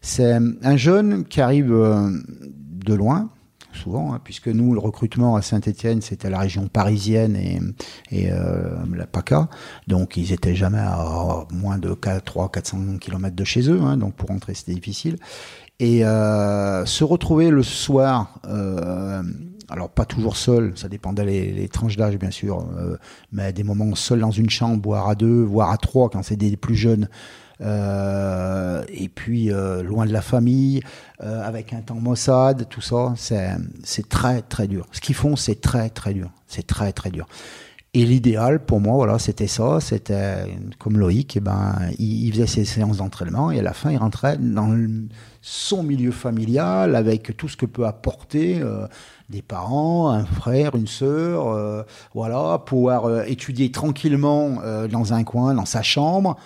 C'est 0.00 0.32
un 0.62 0.76
jeune 0.76 1.24
qui 1.24 1.40
arrive 1.40 1.72
euh, 1.72 2.10
de 2.40 2.94
loin, 2.94 3.30
souvent, 3.72 4.12
hein, 4.12 4.20
puisque 4.22 4.48
nous, 4.48 4.72
le 4.74 4.80
recrutement 4.80 5.36
à 5.36 5.42
Saint-Etienne, 5.42 6.00
c'était 6.00 6.30
la 6.30 6.38
région 6.38 6.68
parisienne 6.68 7.36
et, 7.36 7.60
et 8.10 8.32
euh, 8.32 8.76
la 8.94 9.06
PACA. 9.06 9.48
Donc, 9.86 10.16
ils 10.16 10.32
étaient 10.32 10.54
jamais 10.54 10.78
à 10.78 11.46
moins 11.52 11.78
de 11.78 11.90
300-400 11.90 12.98
km 12.98 13.34
de 13.34 13.44
chez 13.44 13.70
eux. 13.70 13.80
Hein, 13.82 13.96
donc, 13.96 14.14
pour 14.14 14.28
rentrer, 14.28 14.54
c'était 14.54 14.74
difficile. 14.74 15.16
Et 15.80 16.04
euh, 16.04 16.84
se 16.86 17.04
retrouver 17.04 17.50
le 17.50 17.62
soir, 17.62 18.40
euh, 18.48 19.22
alors 19.68 19.90
pas 19.90 20.04
toujours 20.04 20.36
seul, 20.36 20.72
ça 20.76 20.88
dépendait 20.88 21.24
les, 21.24 21.68
tranches 21.68 21.96
d'âge, 21.96 22.18
bien 22.18 22.32
sûr, 22.32 22.66
mais 23.30 23.52
des 23.52 23.62
moments 23.62 23.94
seul 23.94 24.20
dans 24.20 24.32
une 24.32 24.50
chambre, 24.50 24.82
voire 24.82 25.08
à 25.08 25.14
deux, 25.14 25.42
voire 25.42 25.70
à 25.70 25.76
trois, 25.76 26.08
quand 26.08 26.24
c'est 26.24 26.36
des 26.36 26.56
plus 26.56 26.74
jeunes. 26.74 27.08
Euh, 27.60 28.84
et 28.88 29.08
puis 29.08 29.52
euh, 29.52 29.82
loin 29.82 30.06
de 30.06 30.12
la 30.12 30.22
famille, 30.22 30.80
euh, 31.22 31.46
avec 31.46 31.72
un 31.72 31.80
temps 31.80 31.96
Mossad, 31.96 32.68
tout 32.68 32.80
ça, 32.80 33.14
c'est 33.16 34.08
très 34.08 34.42
très 34.42 34.68
dur. 34.68 34.86
Ce 34.92 35.00
qu'ils 35.00 35.14
font, 35.14 35.36
c'est 35.36 35.60
très 35.60 35.90
très 35.90 36.14
dur. 36.14 36.30
C'est 36.46 36.66
très 36.66 36.92
très 36.92 37.10
dur. 37.10 37.26
Et 37.94 38.04
l'idéal 38.04 38.64
pour 38.64 38.80
moi, 38.80 38.94
voilà, 38.94 39.18
c'était 39.18 39.46
ça. 39.46 39.80
C'était 39.80 40.44
comme 40.78 40.98
Loïc, 40.98 41.36
et 41.36 41.40
ben, 41.40 41.74
il, 41.98 42.30
faisait 42.32 42.46
ses 42.46 42.64
séances 42.64 42.98
d'entraînement 42.98 43.50
et 43.50 43.60
à 43.60 43.62
la 43.62 43.72
fin, 43.72 43.90
il 43.90 43.96
rentrait 43.96 44.36
dans 44.36 44.76
son 45.40 45.82
milieu 45.82 46.10
familial 46.10 46.94
avec 46.94 47.36
tout 47.36 47.48
ce 47.48 47.56
que 47.56 47.64
peut 47.64 47.86
apporter 47.86 48.60
euh, 48.60 48.86
des 49.28 49.42
parents, 49.42 50.10
un 50.10 50.24
frère, 50.24 50.74
une 50.74 50.86
sœur, 50.86 51.48
euh, 51.48 51.82
voilà, 52.14 52.58
pouvoir 52.58 53.06
euh, 53.06 53.22
étudier 53.24 53.70
tranquillement 53.70 54.58
euh, 54.62 54.88
dans 54.88 55.12
un 55.12 55.24
coin, 55.24 55.54
dans 55.54 55.66
sa 55.66 55.82
chambre. 55.82 56.36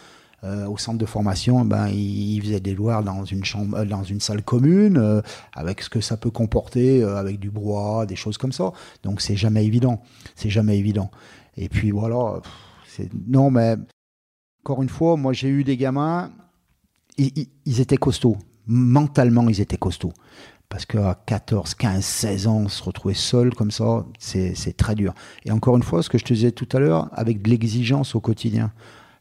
Euh, 0.44 0.66
au 0.66 0.76
centre 0.76 0.98
de 0.98 1.06
formation, 1.06 1.64
ben, 1.64 1.86
il, 1.88 2.34
il 2.36 2.42
faisait 2.42 2.58
des 2.60 2.72
devoirs 2.72 3.04
dans 3.04 3.24
une 3.24 3.44
chambre, 3.44 3.78
euh, 3.78 3.84
dans 3.84 4.02
une 4.02 4.18
salle 4.20 4.42
commune, 4.42 4.96
euh, 4.98 5.22
avec 5.54 5.82
ce 5.82 5.88
que 5.88 6.00
ça 6.00 6.16
peut 6.16 6.30
comporter, 6.32 7.02
avec 7.04 7.38
du 7.38 7.50
bois, 7.50 8.06
des 8.06 8.16
choses 8.16 8.38
comme 8.38 8.50
ça. 8.52 8.72
Donc 9.04 9.20
c'est 9.20 9.36
jamais 9.36 9.64
évident, 9.64 10.02
c'est 10.34 10.50
jamais 10.50 10.76
évident. 10.78 11.10
Et 11.56 11.68
puis 11.68 11.92
voilà, 11.92 12.40
non 13.28 13.50
mais 13.50 13.76
encore 14.64 14.82
une 14.82 14.88
fois, 14.88 15.16
moi 15.16 15.32
j'ai 15.32 15.48
eu 15.48 15.64
des 15.64 15.76
gamins, 15.76 16.32
ils, 17.18 17.32
ils- 17.38 17.48
ils 17.66 17.80
étaient 17.80 17.96
costauds, 17.96 18.36
mentalement 18.66 19.48
ils 19.48 19.60
étaient 19.60 19.76
costauds. 19.76 20.12
Parce 20.68 20.86
qu'à 20.86 21.20
14, 21.26 21.74
15, 21.74 22.02
16 22.02 22.46
ans, 22.46 22.68
se 22.68 22.82
retrouver 22.82 23.14
seul 23.14 23.54
comme 23.54 23.70
ça, 23.70 24.06
c'est 24.18 24.76
très 24.76 24.94
dur. 24.94 25.12
Et 25.44 25.50
encore 25.52 25.76
une 25.76 25.82
fois, 25.82 26.02
ce 26.02 26.08
que 26.08 26.16
je 26.16 26.24
te 26.24 26.32
disais 26.32 26.52
tout 26.52 26.68
à 26.72 26.78
l'heure, 26.78 27.10
avec 27.12 27.42
de 27.42 27.50
l'exigence 27.50 28.14
au 28.14 28.20
quotidien 28.20 28.72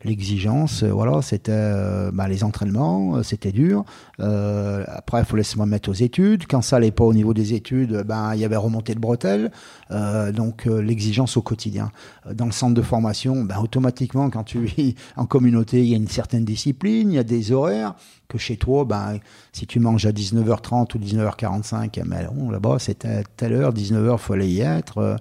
l'exigence, 0.04 0.84
euh, 0.84 0.92
voilà, 0.92 1.22
c'était 1.22 1.52
euh, 1.54 2.12
bah, 2.12 2.28
les 2.28 2.44
entraînements, 2.44 3.18
euh, 3.18 3.24
c'était 3.24 3.52
dur. 3.52 3.84
Après, 4.20 5.20
il 5.20 5.26
fallait 5.26 5.44
se 5.44 5.60
mettre 5.60 5.90
aux 5.90 5.94
études. 5.94 6.46
Quand 6.48 6.62
ça 6.62 6.78
allait 6.78 6.92
pas 6.92 7.04
au 7.04 7.14
niveau 7.14 7.34
des 7.34 7.54
études, 7.54 8.04
ben 8.06 8.34
il 8.36 8.40
y 8.40 8.46
avait 8.46 8.56
remonté 8.56 8.94
de 8.94 9.00
bretelles. 9.00 9.52
Euh, 9.90 10.32
donc 10.32 10.66
l'exigence 10.66 11.38
au 11.38 11.42
quotidien. 11.42 11.92
Dans 12.32 12.46
le 12.46 12.52
centre 12.52 12.76
de 12.76 12.82
formation, 12.82 13.44
ben, 13.44 13.58
automatiquement, 13.60 14.30
quand 14.30 14.44
tu 14.44 14.60
vis 14.60 14.96
en 15.18 15.26
communauté, 15.26 15.82
il 15.82 15.90
y 15.90 15.94
a 15.94 15.98
une 15.98 16.08
certaine 16.08 16.46
discipline, 16.46 17.12
il 17.12 17.16
y 17.16 17.20
a 17.20 17.24
des 17.24 17.52
horaires 17.52 17.96
que 18.28 18.38
chez 18.38 18.58
toi, 18.58 18.86
ben, 18.86 19.18
si 19.52 19.66
tu 19.66 19.80
manges 19.80 20.06
à 20.06 20.12
19h30 20.12 20.96
ou 20.96 21.00
19h45, 21.00 22.02
mais 22.06 22.24
non, 22.26 22.52
là-bas, 22.52 22.78
c'était 22.80 23.24
telle 23.36 23.54
heure, 23.54 23.74
19h, 23.74 24.18
fallait 24.20 24.50
y 24.50 24.62
être. 24.62 25.18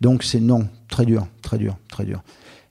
Donc 0.00 0.22
c'est 0.22 0.40
non, 0.40 0.68
très 0.88 1.04
dur, 1.04 1.26
très 1.42 1.58
dur, 1.58 1.76
très 1.88 2.04
dur. 2.04 2.22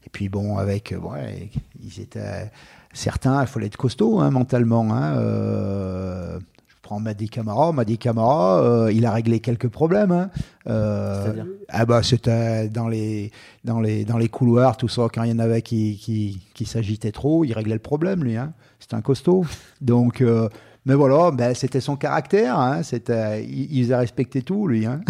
Et 0.07 0.09
puis 0.09 0.29
bon, 0.29 0.57
avec, 0.57 0.93
euh, 0.93 0.99
ouais, 0.99 1.49
ils 1.83 1.99
étaient 1.99 2.49
certains, 2.93 3.41
il 3.41 3.47
fallait 3.47 3.65
être 3.65 3.75
costaud 3.75 4.21
hein, 4.21 4.31
mentalement. 4.31 4.93
Hein, 4.93 5.17
euh, 5.17 6.39
je 6.69 6.75
prends 6.81 7.01
Madi 7.01 7.27
Camara, 7.27 7.73
Madi 7.73 7.97
Camara, 7.97 8.61
euh, 8.61 8.93
il 8.93 9.05
a 9.05 9.11
réglé 9.11 9.41
quelques 9.41 9.67
problèmes. 9.67 10.13
Hein, 10.13 10.29
euh, 10.67 11.25
C'est-à-dire 11.25 11.45
ah 11.67 11.85
bah 11.85 12.03
c'était 12.03 12.69
dans 12.69 12.87
les 12.87 13.33
dans 13.65 13.81
les 13.81 14.05
dans 14.05 14.17
les 14.17 14.29
couloirs, 14.29 14.77
tout 14.77 14.87
ça. 14.87 15.07
Quand 15.13 15.23
il 15.23 15.31
y 15.31 15.33
en 15.33 15.39
avait 15.39 15.61
qui 15.61 15.97
qui, 15.97 16.39
qui 16.53 16.65
s'agitaient 16.65 17.11
trop, 17.11 17.43
il 17.43 17.51
réglait 17.51 17.73
le 17.73 17.81
problème 17.81 18.23
lui. 18.23 18.37
Hein. 18.37 18.53
C'était 18.79 18.95
un 18.95 19.01
costaud. 19.01 19.43
Donc 19.81 20.21
euh, 20.21 20.47
mais 20.87 20.95
voilà, 20.95 21.31
ben, 21.31 21.53
c'était 21.53 21.81
son 21.81 21.97
caractère. 21.97 22.57
Hein, 22.57 22.81
c'était, 22.81 23.43
il, 23.43 23.75
il 23.75 23.83
faisait 23.83 23.97
respecter 23.97 24.41
tout, 24.41 24.69
lui. 24.69 24.85
Hein. 24.85 25.01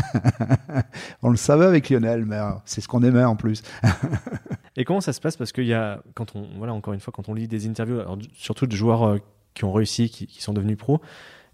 On 1.21 1.29
le 1.29 1.37
savait 1.37 1.65
avec 1.65 1.91
Lionel, 1.91 2.25
mais 2.25 2.37
euh, 2.37 2.49
c'est 2.65 2.81
ce 2.81 2.87
qu'on 2.87 3.03
aimait 3.03 3.23
en 3.23 3.35
plus. 3.35 3.61
Et 4.75 4.85
comment 4.85 5.01
ça 5.01 5.13
se 5.13 5.21
passe? 5.21 5.37
Parce 5.37 5.51
qu'il 5.51 5.67
y 5.67 5.75
a, 5.75 6.01
quand 6.15 6.35
on, 6.35 6.47
voilà, 6.57 6.73
encore 6.73 6.95
une 6.95 6.99
fois, 6.99 7.13
quand 7.15 7.29
on 7.29 7.35
lit 7.35 7.47
des 7.47 7.67
interviews, 7.67 7.99
alors, 7.99 8.17
surtout 8.33 8.65
de 8.65 8.75
joueurs 8.75 9.03
euh, 9.03 9.17
qui 9.53 9.65
ont 9.65 9.71
réussi, 9.71 10.09
qui, 10.09 10.25
qui 10.25 10.41
sont 10.41 10.53
devenus 10.53 10.77
pros, 10.77 10.99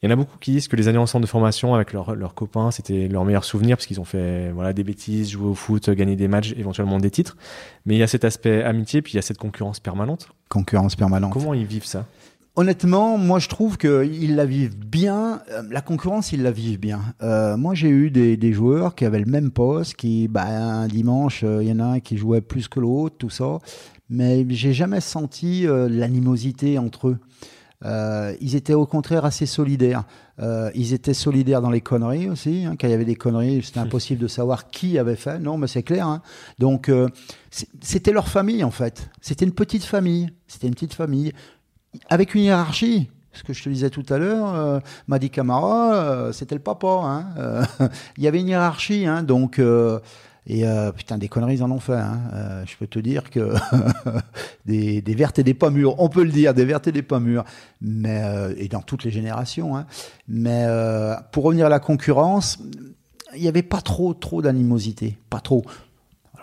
il 0.02 0.06
y 0.06 0.10
en 0.10 0.14
a 0.14 0.16
beaucoup 0.16 0.38
qui 0.38 0.52
disent 0.52 0.70
que 0.70 0.76
les 0.78 0.88
années 0.88 0.98
en 0.98 1.06
centre 1.06 1.22
de 1.22 1.30
formation 1.30 1.76
avec 1.76 1.94
leurs 1.94 2.16
leurs 2.16 2.34
copains, 2.34 2.72
c'était 2.72 3.08
leur 3.08 3.24
meilleur 3.24 3.46
souvenir 3.46 3.78
parce 3.78 3.88
qu'ils 3.88 4.02
ont 4.02 4.06
fait 4.06 4.52
voilà, 4.52 4.74
des 4.74 4.84
bêtises, 4.84 5.32
joué 5.32 5.48
au 5.48 5.54
foot, 5.54 5.90
gagné 5.90 6.18
des 6.18 6.28
matchs, 6.28 6.54
éventuellement 6.58 6.98
des 6.98 7.10
titres. 7.10 7.38
Mais 7.86 7.96
il 7.96 8.00
y 8.00 8.04
a 8.04 8.08
cet 8.08 8.26
aspect 8.26 8.64
amitié, 8.64 9.02
puis 9.02 9.14
il 9.14 9.16
y 9.16 9.20
a 9.20 9.22
cette 9.22 9.38
concurrence 9.38 9.80
permanente. 9.80 10.30
Concurrence 10.50 10.98
permanente. 10.98 11.32
Comment 11.32 11.54
ils 11.54 11.66
vivent 11.66 11.86
ça? 11.86 12.06
Honnêtement, 12.56 13.18
moi 13.18 13.40
je 13.40 13.50
trouve 13.50 13.78
qu'ils 13.80 14.36
la 14.36 14.46
vivent 14.46 14.78
bien. 14.78 15.42
Euh, 15.52 15.64
La 15.72 15.82
concurrence, 15.82 16.34
ils 16.34 16.44
la 16.44 16.52
vivent 16.52 16.80
bien. 16.80 17.02
Euh, 17.24 17.58
moi 17.58 17.74
j'ai 17.74 17.90
eu 17.90 18.12
des, 18.12 18.38
des 18.38 18.54
joueurs 18.54 18.94
qui 18.94 19.06
avaient 19.06 19.20
le 19.20 19.26
même 19.32 19.50
poste, 19.50 19.96
qui, 19.96 20.28
bah, 20.28 20.46
un 20.46 20.88
dimanche, 20.88 21.44
euh, 21.44 21.64
il 21.64 21.70
y 21.70 21.72
en 21.72 21.80
a 21.80 21.86
un 21.86 22.00
qui 22.00 22.16
jouait 22.16 22.42
plus 22.42 22.68
que 22.68 22.80
l'autre, 22.80 23.16
tout 23.18 23.32
ça. 23.32 23.58
Mais 24.10 24.46
j'ai 24.50 24.74
jamais 24.74 25.02
senti 25.02 25.66
euh, 25.66 25.90
l'animosité 25.90 26.78
entre 26.78 27.08
eux. 27.10 27.18
Euh, 27.86 28.34
ils 28.40 28.56
étaient 28.56 28.76
au 28.76 28.86
contraire 28.86 29.26
assez 29.26 29.46
solidaires. 29.46 30.04
Euh, 30.40 30.72
ils 30.74 30.94
étaient 30.94 31.14
solidaires 31.14 31.62
dans 31.62 31.70
les 31.72 31.82
conneries 31.82 32.30
aussi. 32.30 32.64
hein. 32.66 32.76
Quand 32.80 32.88
il 32.88 32.92
y 32.92 32.94
avait 32.94 33.04
des 33.04 33.16
conneries, 33.16 33.62
c'était 33.64 33.80
impossible 33.88 34.22
de 34.22 34.28
savoir 34.28 34.70
qui 34.70 34.98
avait 35.00 35.18
fait. 35.18 35.38
Non, 35.40 35.58
mais 35.58 35.68
c'est 35.68 35.84
clair. 35.84 36.08
hein. 36.08 36.22
Donc, 36.60 36.88
euh, 36.88 37.08
c'était 37.82 38.14
leur 38.14 38.30
famille 38.30 38.64
en 38.64 38.72
fait. 38.72 39.10
C'était 39.22 39.44
une 39.44 39.52
petite 39.54 39.84
famille. 39.84 40.30
C'était 40.48 40.68
une 40.68 40.76
petite 40.76 40.94
famille 40.94 41.34
avec 42.10 42.36
une 42.36 42.42
hiérarchie. 42.42 43.10
Ce 43.36 43.44
que 43.44 43.52
je 43.54 43.64
te 43.64 43.70
disais 43.70 43.90
tout 43.90 44.06
à 44.10 44.20
l'heure, 44.20 44.54
euh, 44.54 44.80
Madi 45.08 45.32
Camara, 45.32 45.96
euh, 45.96 46.32
c'était 46.32 46.54
le 46.56 46.62
papa. 46.62 46.88
hein. 46.88 47.26
Euh, 47.40 47.64
Il 48.18 48.24
y 48.24 48.28
avait 48.28 48.40
une 48.40 48.48
hiérarchie, 48.48 49.08
hein, 49.08 49.24
donc 49.24 49.58
euh, 49.58 50.00
et 50.46 50.68
euh, 50.68 50.92
putain 50.92 51.18
des 51.18 51.30
conneries 51.30 51.56
ils 51.56 51.64
en 51.64 51.72
ont 51.72 51.80
fait. 51.80 51.94
hein. 51.94 52.20
Je 52.68 52.76
peux 52.78 52.86
te 52.86 53.00
dire 53.00 53.30
que 53.32 53.54
des, 54.66 55.02
vertes 55.16 55.40
et 55.40 55.44
des 55.44 55.54
pas 55.56 55.72
mûres, 55.72 55.96
on 56.00 56.10
peut 56.10 56.24
le 56.24 56.32
dire, 56.32 56.54
des 56.54 56.66
vertes 56.66 56.88
et 56.88 56.92
des 56.92 57.02
pas 57.02 57.20
mûres, 57.20 57.44
mais 57.82 58.22
euh, 58.24 58.54
et 58.58 58.68
dans 58.68 58.82
toutes 58.82 59.04
les 59.04 59.12
générations. 59.12 59.76
hein. 59.78 59.88
Mais 60.28 60.66
pour 61.32 61.44
revenir 61.46 61.66
à 61.66 61.70
la 61.70 61.80
concurrence, 61.80 62.60
il 63.36 63.42
n'y 63.42 63.48
avait 63.48 63.64
pas 63.64 63.82
trop 63.82 64.14
trop 64.14 64.42
d'animosité, 64.44 65.18
pas 65.32 65.40
trop. 65.40 65.64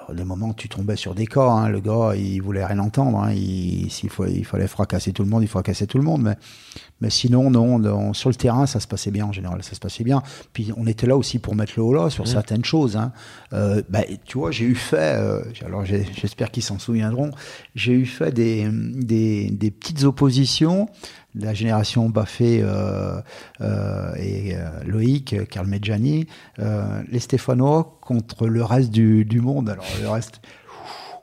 Alors, 0.07 0.14
des 0.14 0.25
moments, 0.25 0.54
tu 0.54 0.69
tombais 0.69 0.97
sur 0.97 1.14
des 1.14 1.26
cas. 1.26 1.42
hein. 1.49 1.69
Le 1.69 1.80
gars, 1.80 2.12
il 2.16 2.40
voulait 2.40 2.64
rien 2.64 2.78
entendre. 2.78 3.19
hein. 3.19 3.33
Il, 3.33 3.90
s'il 3.90 4.09
faut, 4.11 4.26
il 4.26 4.45
fallait 4.45 4.66
fracasser 4.66 5.12
tout 5.12 5.23
le 5.23 5.28
monde, 5.28 5.42
il 5.42 5.49
fracassait 5.49 5.87
tout 5.87 5.99
le 5.99 6.04
monde. 6.04 6.23
Mais, 6.23 6.37
mais 7.00 7.11
sinon, 7.11 7.50
non, 7.50 8.12
sur 8.14 8.28
le 8.30 8.35
terrain, 8.35 8.66
ça 8.66 8.80
se 8.80 8.87
passait 8.87 9.11
bien 9.11 9.26
en 9.26 9.33
général. 9.33 9.62
Ça 9.62 9.75
se 9.75 9.80
passait 9.80 10.04
bien. 10.04 10.23
Puis 10.52 10.73
on 10.76 10.87
était 10.87 11.07
là 11.07 11.16
aussi 11.16 11.38
pour 11.38 11.54
mettre 11.54 11.73
le 11.76 11.83
haut 11.83 11.92
là 11.95 12.09
sur 12.11 12.26
certaines 12.26 12.64
choses. 12.64 12.97
hein. 12.97 13.12
Euh, 13.52 13.83
bah, 13.88 14.00
tu 14.25 14.38
vois, 14.38 14.50
j'ai 14.50 14.64
eu 14.64 14.75
fait. 14.75 15.16
euh, 15.19 15.42
alors 15.64 15.85
j'espère 15.85 16.50
qu'ils 16.50 16.62
s'en 16.62 16.78
souviendront. 16.78 17.30
J'ai 17.75 17.92
eu 17.92 18.07
fait 18.07 18.33
des, 18.33 18.69
des, 18.73 19.50
des 19.50 19.71
petites 19.71 20.04
oppositions. 20.04 20.88
La 21.34 21.54
génération 21.54 22.08
Baffé 22.08 22.60
euh, 22.62 23.20
euh, 23.60 24.12
et 24.16 24.54
euh, 24.56 24.68
Loïc, 24.84 25.49
Karl 25.49 25.66
Medjani, 25.66 26.26
euh, 26.58 27.02
les 27.10 27.20
Stéphanois 27.20 27.99
contre 28.00 28.49
le 28.49 28.64
reste 28.64 28.90
du, 28.90 29.25
du 29.25 29.40
monde. 29.40 29.68
Alors 29.70 29.84
le 30.02 30.08
reste, 30.08 30.40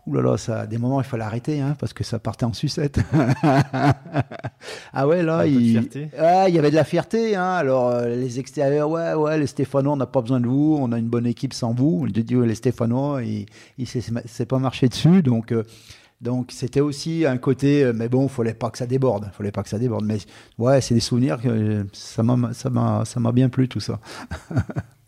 Ouh 0.07 0.13
là 0.13 0.21
là, 0.21 0.37
ça, 0.37 0.61
à 0.61 0.67
des 0.67 0.77
moments, 0.77 1.01
il 1.01 1.03
fallait 1.05 1.25
arrêter, 1.25 1.59
hein, 1.59 1.75
parce 1.77 1.91
que 1.91 2.05
ça 2.05 2.17
partait 2.17 2.45
en 2.45 2.53
sucette. 2.53 2.97
ah 4.93 5.05
ouais, 5.05 5.21
là, 5.21 5.45
il. 5.45 5.89
Ah, 6.17 6.47
il 6.47 6.55
y 6.55 6.59
avait 6.59 6.71
de 6.71 6.75
la 6.75 6.85
fierté. 6.85 7.35
Hein. 7.35 7.51
Alors, 7.51 7.89
euh, 7.89 8.15
les 8.15 8.39
extérieurs, 8.39 8.89
ouais, 8.89 9.13
ouais, 9.15 9.37
les 9.37 9.47
Stéphanois, 9.47 9.91
on 9.93 9.97
n'a 9.97 10.05
pas 10.05 10.21
besoin 10.21 10.39
de 10.39 10.47
vous, 10.47 10.77
on 10.79 10.93
a 10.93 10.97
une 10.97 11.09
bonne 11.09 11.27
équipe 11.27 11.53
sans 11.53 11.73
vous. 11.73 11.99
On 12.03 12.05
dit, 12.05 12.23
les 12.23 12.55
Stéphanois, 12.55 13.21
il, 13.23 13.47
il 13.77 13.85
s'est 13.85 14.01
s'est 14.25 14.45
pas 14.45 14.59
marché 14.59 14.87
dessus, 14.87 15.21
donc. 15.21 15.51
euh, 15.51 15.63
donc 16.21 16.51
c'était 16.51 16.79
aussi 16.81 17.25
un 17.25 17.38
côté, 17.38 17.83
euh, 17.83 17.93
mais 17.95 18.09
bon, 18.09 18.27
fallait 18.27 18.53
pas 18.53 18.69
que 18.71 18.77
ça 18.77 18.88
déborde, 18.88 19.29
fallait 19.33 19.51
pas 19.51 19.63
que 19.63 19.69
ça 19.69 19.77
déborde. 19.79 20.05
Mais 20.05 20.17
ouais, 20.57 20.81
c'est 20.81 20.93
des 20.95 21.00
souvenirs 21.00 21.39
que 21.41 21.47
euh, 21.47 21.83
ça 21.93 22.24
m'a, 22.24 22.53
ça 22.53 22.69
m'a, 22.69 23.05
ça 23.05 23.19
m'a 23.19 23.31
bien 23.31 23.50
plu 23.50 23.67
tout 23.67 23.79
ça. 23.79 24.00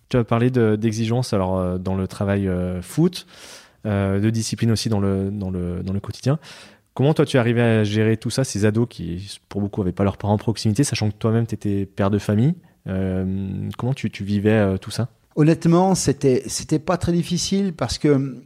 Tu 0.10 0.18
as 0.18 0.24
parlé 0.24 0.50
de- 0.50 0.76
d'exigence 0.76 1.34
alors 1.34 1.60
euh, 1.60 1.78
dans 1.78 1.94
le 1.96 2.08
travail 2.08 2.48
euh, 2.48 2.82
foot, 2.82 3.28
euh, 3.86 4.20
de 4.20 4.30
discipline 4.32 4.72
aussi 4.72 4.90
dans 4.90 5.00
le, 5.00 5.30
dans, 5.32 5.52
le, 5.52 5.84
dans 5.84 5.94
le 5.94 6.00
quotidien. 6.00 6.40
Comment 6.96 7.14
toi 7.14 7.26
tu 7.28 7.38
es 7.38 7.40
arrivé 7.40 7.62
à 7.62 7.84
gérer 7.84 8.18
tout 8.18 8.32
ça, 8.32 8.44
ces 8.44 8.66
ados 8.66 8.88
qui 8.90 9.40
pour 9.50 9.62
beaucoup 9.62 9.82
n'avaient 9.82 9.92
pas 9.92 10.04
leurs 10.04 10.18
parents 10.18 10.34
en 10.34 10.38
proximité, 10.40 10.84
sachant 10.84 11.12
que 11.12 11.16
toi-même 11.16 11.46
tu 11.46 11.54
étais 11.54 11.86
père 11.86 12.10
de 12.10 12.18
famille 12.18 12.56
Euh, 12.88 13.70
Comment 13.78 13.94
tu, 13.94 14.10
tu 14.10 14.24
vivais 14.24 14.80
tout 14.80 14.90
ça? 14.90 15.10
Honnêtement, 15.36 15.94
c'était 15.94 16.42
c'était 16.48 16.80
pas 16.80 16.98
très 16.98 17.12
difficile 17.12 17.74
parce 17.74 18.00
que 18.00 18.42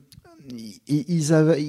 ils 0.88 1.34
avaient 1.34 1.64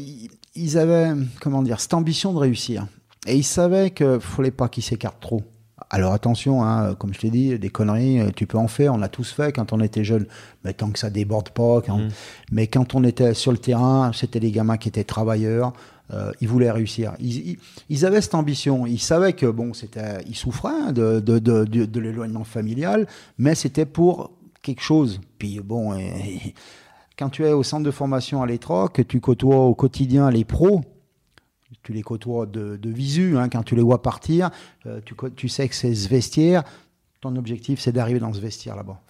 ils- 0.54 0.78
avaient 0.78 1.12
comment 1.40 1.62
dire 1.62 1.80
cette 1.80 1.94
ambition 1.94 2.32
de 2.32 2.38
réussir 2.38 2.86
et 3.26 3.36
ils 3.36 3.44
savaient 3.44 3.90
que 3.90 4.18
fallait 4.18 4.50
pas 4.50 4.68
qu'ils 4.68 4.82
s'écartent 4.82 5.20
trop. 5.20 5.42
Alors 5.90 6.12
attention, 6.12 6.64
hein, 6.64 6.94
comme 6.94 7.12
je 7.12 7.20
t'ai 7.20 7.30
dit, 7.30 7.58
des 7.58 7.68
conneries, 7.68 8.20
euh, 8.20 8.30
tu 8.34 8.46
peux 8.46 8.58
en 8.58 8.68
faire, 8.68 8.94
on 8.94 8.96
l'a 8.96 9.08
tous 9.08 9.30
fait 9.30 9.52
quand 9.52 9.72
on 9.72 9.80
était 9.80 10.04
jeune, 10.04 10.26
mais 10.64 10.72
tant 10.72 10.90
que 10.90 10.98
ça 10.98 11.10
déborde 11.10 11.50
pas. 11.50 11.80
Mmh. 11.80 12.08
Mais 12.52 12.66
quand 12.66 12.94
on 12.94 13.04
était 13.04 13.34
sur 13.34 13.52
le 13.52 13.58
terrain, 13.58 14.10
c'était 14.14 14.40
des 14.40 14.50
gamins 14.50 14.76
qui 14.76 14.88
étaient 14.88 15.04
travailleurs, 15.04 15.72
euh, 16.12 16.32
ils 16.40 16.48
voulaient 16.48 16.70
réussir. 16.70 17.14
Ils, 17.18 18.06
avaient 18.06 18.20
cette 18.20 18.34
ambition. 18.34 18.86
Ils 18.86 19.00
savaient 19.00 19.32
que 19.32 19.46
bon, 19.46 19.72
c'était, 19.72 20.18
ils 20.26 20.36
souffraient 20.36 20.70
hein, 20.88 20.92
de, 20.92 21.20
de, 21.20 21.38
de, 21.38 21.64
de 21.64 22.00
l'éloignement 22.00 22.44
familial, 22.44 23.06
mais 23.38 23.54
c'était 23.54 23.86
pour 23.86 24.32
quelque 24.62 24.82
chose. 24.82 25.20
Puis 25.38 25.60
bon, 25.60 25.94
quand 27.18 27.28
tu 27.28 27.44
es 27.44 27.52
au 27.52 27.62
centre 27.62 27.84
de 27.84 27.90
formation 27.90 28.42
à 28.42 28.46
l'ETRA, 28.46 28.88
que 28.88 29.02
tu 29.02 29.20
côtoies 29.20 29.56
au 29.56 29.74
quotidien 29.74 30.30
les 30.30 30.44
pros, 30.44 30.82
tu 31.82 31.92
les 31.92 32.02
côtoies 32.02 32.46
de, 32.46 32.78
visu, 32.84 33.36
hein, 33.36 33.48
quand 33.48 33.62
tu 33.62 33.76
les 33.76 33.82
vois 33.82 34.02
partir, 34.02 34.50
euh, 34.86 35.00
tu, 35.36 35.48
sais 35.48 35.68
que 35.68 35.74
c'est 35.74 35.94
ce 35.94 36.08
vestiaire. 36.08 36.64
Ton 37.20 37.36
objectif, 37.36 37.80
c'est 37.80 37.92
d'arriver 37.92 38.20
dans 38.20 38.32
ce 38.32 38.40
vestiaire 38.40 38.76
là-bas. 38.76 39.00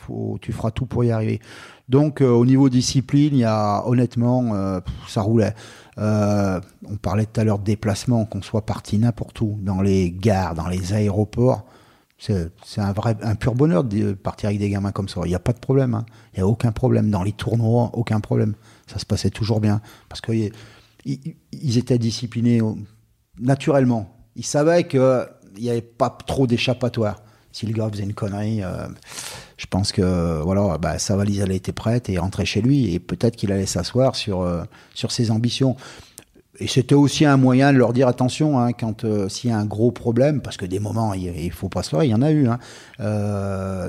tu 0.41 0.53
feras 0.53 0.71
tout 0.71 0.87
pour 0.87 1.05
y 1.05 1.11
arriver. 1.11 1.41
Donc, 1.89 2.21
euh, 2.21 2.29
au 2.29 2.45
niveau 2.45 2.69
discipline, 2.69 3.31
il 3.33 3.41
y 3.41 3.45
a 3.45 3.87
honnêtement, 3.87 4.55
euh, 4.55 4.81
ça 5.09 5.23
roulait. 5.23 5.55
on 5.97 6.97
parlait 7.01 7.27
tout 7.27 7.41
à 7.41 7.45
l'heure 7.45 7.59
de 7.59 7.65
déplacement, 7.65 8.25
qu'on 8.25 8.43
soit 8.43 8.67
parti 8.67 8.99
n'importe 8.99 9.41
où, 9.41 9.59
dans 9.61 9.81
les 9.81 10.11
gares, 10.11 10.55
dans 10.55 10.69
les 10.69 10.93
aéroports. 10.93 11.65
C'est 12.65 12.81
un 12.81 12.93
vrai, 12.93 13.17
un 13.23 13.35
pur 13.35 13.55
bonheur 13.55 13.85
de 13.85 14.13
partir 14.13 14.49
avec 14.49 14.59
des 14.59 14.71
gamins 14.71 14.93
comme 14.93 15.09
ça. 15.09 15.21
Il 15.25 15.29
n'y 15.29 15.35
a 15.35 15.41
pas 15.41 15.53
de 15.53 15.59
problème. 15.59 15.95
Hein. 15.95 16.07
Il 16.33 16.39
n'y 16.39 16.43
a 16.43 16.47
aucun 16.47 16.73
problème. 16.73 17.11
Dans 17.11 17.23
les 17.23 17.33
tournois, 17.33 17.91
aucun 17.93 18.21
problème. 18.21 18.55
Ça 18.87 18.99
se 18.99 19.05
passait 19.05 19.31
toujours 19.31 19.61
bien. 19.61 19.83
Parce 20.09 20.21
que 20.21 20.33
ils, 21.05 21.79
étaient 21.79 21.99
disciplinés 21.99 22.63
naturellement. 23.39 24.17
Ils 24.37 24.47
savaient 24.47 24.89
qu'il 24.89 25.27
n'y 25.59 25.69
avait 25.69 25.83
pas 25.83 26.17
trop 26.27 26.47
d'échappatoire. 26.47 27.23
Si 27.53 27.67
le 27.67 27.75
gars 27.75 27.89
faisait 27.91 28.05
une 28.05 28.15
connerie, 28.15 28.65
euh, 28.65 28.89
je 29.59 29.67
pense 29.67 29.93
que 29.93 30.41
voilà, 30.43 30.79
bah, 30.79 30.99
sa 30.99 31.17
valise 31.17 31.41
elle 31.41 31.53
était 31.53 31.73
prête 31.73 32.09
et 32.09 32.19
rentrait 32.19 32.47
chez 32.47 32.63
lui. 32.63 32.95
Et 32.95 32.99
peut-être 32.99 33.37
qu'il 33.37 33.53
allait 33.53 33.67
s'asseoir 33.67 34.17
sur, 34.17 34.41
euh, 34.41 34.65
sur 34.95 35.13
ses 35.13 35.31
ambitions. 35.31 35.77
Et 36.61 36.69
c'était 36.69 36.95
aussi 36.95 37.25
un 37.25 37.37
moyen 37.37 37.73
de 37.73 37.79
leur 37.79 37.93
dire 37.93 38.07
attention 38.07 38.61
hein, 38.61 38.73
quand 38.73 39.05
euh, 39.05 39.29
s'il 39.29 39.51
y 39.51 39.53
a 39.53 39.59
un 39.59 39.65
gros 39.65 39.91
problème, 39.91 40.41
parce 40.41 40.57
que 40.57 40.67
des 40.67 40.79
moments 40.79 41.13
il, 41.13 41.33
ne 41.33 41.51
faut 41.51 41.69
pas 41.69 41.83
se 41.83 41.93
leurrer, 41.93 42.07
il 42.07 42.11
y 42.11 42.15
en 42.15 42.23
a 42.23 42.31
eu. 42.31 42.47
Hein. 42.49 42.59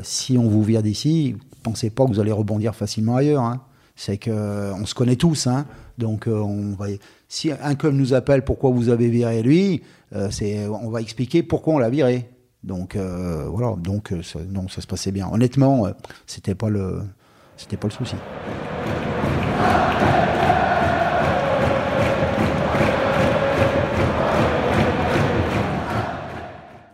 si 0.04 0.38
on 0.38 0.48
vous 0.48 0.64
vire 0.64 0.82
d'ici, 0.82 1.36
pensez 1.64 1.90
pas 1.90 2.06
que 2.06 2.10
vous 2.10 2.20
allez 2.20 2.32
rebondir 2.32 2.76
facilement 2.76 3.16
ailleurs. 3.16 3.44
Hein. 3.44 3.62
C'est 3.96 4.18
que 4.18 4.72
on 4.74 4.86
se 4.86 4.94
connaît 4.94 5.16
tous. 5.16 5.48
Hein. 5.48 5.66
Donc, 5.98 6.28
euh, 6.28 6.40
on 6.40 6.76
va, 6.76 6.88
si 7.28 7.52
un 7.52 7.76
club 7.76 7.94
nous 7.94 8.14
appelle 8.14 8.44
pourquoi 8.44 8.70
vous 8.72 8.90
avez 8.90 9.08
viré 9.10 9.42
lui, 9.42 9.82
euh, 10.14 10.30
c'est, 10.30 10.68
on 10.68 10.90
va 10.90 11.02
expliquer 11.02 11.44
pourquoi 11.44 11.76
on 11.76 11.78
l'a 11.78 11.90
viré. 11.90 12.30
Donc 12.64 12.96
euh, 12.96 13.46
voilà, 13.48 13.76
donc 13.78 14.12
ça, 14.24 14.40
non, 14.50 14.68
ça 14.68 14.82
se 14.82 14.88
passait 14.88 15.12
bien. 15.12 15.30
Honnêtement, 15.32 15.88
c'était 16.26 16.56
pas 16.56 16.70
le, 16.70 17.04
c'était 17.58 17.78
pas 17.78 17.88
le 17.88 17.94
souci. 17.94 18.16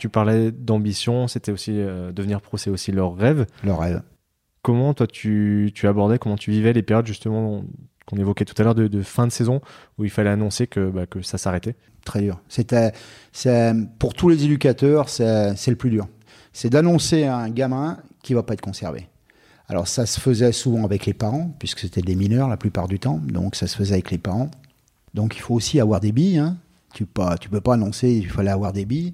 Tu 0.01 0.09
parlais 0.09 0.51
d'ambition, 0.51 1.27
c'était 1.27 1.51
aussi 1.51 1.73
devenir 1.73 2.41
pro, 2.41 2.57
c'est 2.57 2.71
aussi 2.71 2.91
leur 2.91 3.15
rêve. 3.15 3.45
Leur 3.63 3.81
rêve. 3.81 4.01
Comment 4.63 4.95
toi 4.95 5.05
tu, 5.05 5.69
tu 5.75 5.87
abordais, 5.87 6.17
comment 6.17 6.37
tu 6.37 6.49
vivais 6.49 6.73
les 6.73 6.81
périodes 6.81 7.05
justement 7.05 7.63
qu'on 8.07 8.17
évoquait 8.17 8.45
tout 8.45 8.59
à 8.59 8.63
l'heure 8.63 8.73
de, 8.73 9.01
fin 9.03 9.27
de 9.27 9.31
saison 9.31 9.61
où 9.99 10.03
il 10.03 10.09
fallait 10.09 10.31
annoncer 10.31 10.65
que, 10.65 10.89
bah, 10.89 11.05
que 11.05 11.21
ça 11.21 11.37
s'arrêtait? 11.37 11.75
Très 12.03 12.21
dur. 12.21 12.41
C'était, 12.49 12.93
pour 13.99 14.15
tous 14.15 14.27
les 14.27 14.43
éducateurs, 14.43 15.07
c'est, 15.07 15.67
le 15.67 15.75
plus 15.75 15.91
dur. 15.91 16.07
C'est 16.51 16.71
d'annoncer 16.71 17.25
à 17.25 17.37
un 17.37 17.51
gamin 17.51 17.99
qui 18.23 18.33
va 18.33 18.41
pas 18.41 18.55
être 18.55 18.61
conservé. 18.61 19.07
Alors 19.67 19.87
ça 19.87 20.07
se 20.07 20.19
faisait 20.19 20.51
souvent 20.51 20.83
avec 20.83 21.05
les 21.05 21.13
parents, 21.13 21.55
puisque 21.59 21.81
c'était 21.81 22.01
des 22.01 22.15
mineurs 22.15 22.47
la 22.47 22.57
plupart 22.57 22.87
du 22.87 22.97
temps, 22.97 23.21
donc 23.23 23.55
ça 23.55 23.67
se 23.67 23.75
faisait 23.75 23.93
avec 23.93 24.09
les 24.09 24.17
parents. 24.17 24.49
Donc 25.13 25.35
il 25.35 25.41
faut 25.41 25.53
aussi 25.53 25.79
avoir 25.79 25.99
des 25.99 26.11
billes. 26.11 26.39
Hein. 26.39 26.57
Tu 26.95 27.03
ne 27.03 27.37
tu 27.37 27.49
peux 27.49 27.61
pas 27.61 27.75
annoncer, 27.75 28.09
il 28.09 28.27
fallait 28.27 28.49
avoir 28.49 28.73
des 28.73 28.85
billes. 28.85 29.13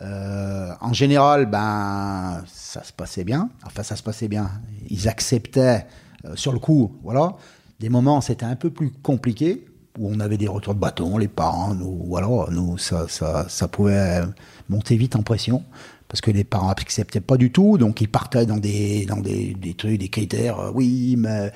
Euh, 0.00 0.72
en 0.80 0.92
général, 0.92 1.46
ben 1.46 2.42
ça 2.46 2.82
se 2.82 2.92
passait 2.92 3.24
bien. 3.24 3.50
Enfin, 3.64 3.82
ça 3.82 3.96
se 3.96 4.02
passait 4.02 4.28
bien. 4.28 4.50
Ils 4.88 5.08
acceptaient 5.08 5.86
euh, 6.24 6.34
sur 6.34 6.52
le 6.52 6.58
coup, 6.58 6.96
voilà. 7.02 7.34
Des 7.80 7.88
moments, 7.88 8.20
c'était 8.20 8.46
un 8.46 8.56
peu 8.56 8.70
plus 8.70 8.90
compliqué, 8.90 9.66
où 9.98 10.08
on 10.10 10.20
avait 10.20 10.36
des 10.36 10.48
retours 10.48 10.74
de 10.74 10.80
bâton, 10.80 11.18
les 11.18 11.28
parents, 11.28 11.74
nous, 11.74 12.04
voilà, 12.06 12.28
nous, 12.50 12.78
ça, 12.78 13.06
ça, 13.08 13.46
ça 13.48 13.68
pouvait 13.68 14.22
monter 14.68 14.96
vite 14.96 15.16
en 15.16 15.22
pression, 15.22 15.64
parce 16.08 16.20
que 16.20 16.30
les 16.30 16.44
parents 16.44 16.68
n'acceptaient 16.68 17.20
pas 17.20 17.36
du 17.36 17.52
tout, 17.52 17.78
donc 17.78 18.00
ils 18.00 18.08
partaient 18.08 18.46
dans 18.46 18.56
des, 18.56 19.06
dans 19.06 19.18
des, 19.18 19.54
des 19.54 19.74
trucs, 19.74 19.98
des 19.98 20.08
critères, 20.08 20.58
euh, 20.58 20.70
oui, 20.74 21.16
mais 21.18 21.52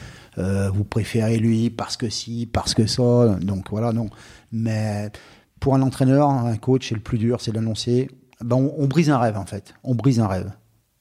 vous 0.72 0.84
préférez 0.84 1.36
lui 1.38 1.68
parce 1.68 1.96
que 1.96 2.08
si, 2.08 2.46
parce 2.46 2.72
que 2.72 2.86
ça, 2.86 3.36
donc 3.40 3.70
voilà, 3.70 3.92
non. 3.92 4.08
Mais 4.52 5.10
pour 5.58 5.74
un 5.74 5.82
entraîneur, 5.82 6.30
un 6.30 6.56
coach, 6.56 6.90
c'est 6.90 6.94
le 6.94 7.00
plus 7.00 7.18
dur, 7.18 7.40
c'est 7.40 7.50
d'annoncer, 7.50 8.08
ben 8.42 8.56
on, 8.56 8.86
brise 8.86 9.10
un 9.10 9.18
rêve 9.18 9.36
en 9.36 9.46
fait, 9.46 9.74
on 9.82 9.94
brise 9.94 10.20
un 10.20 10.26
rêve, 10.26 10.52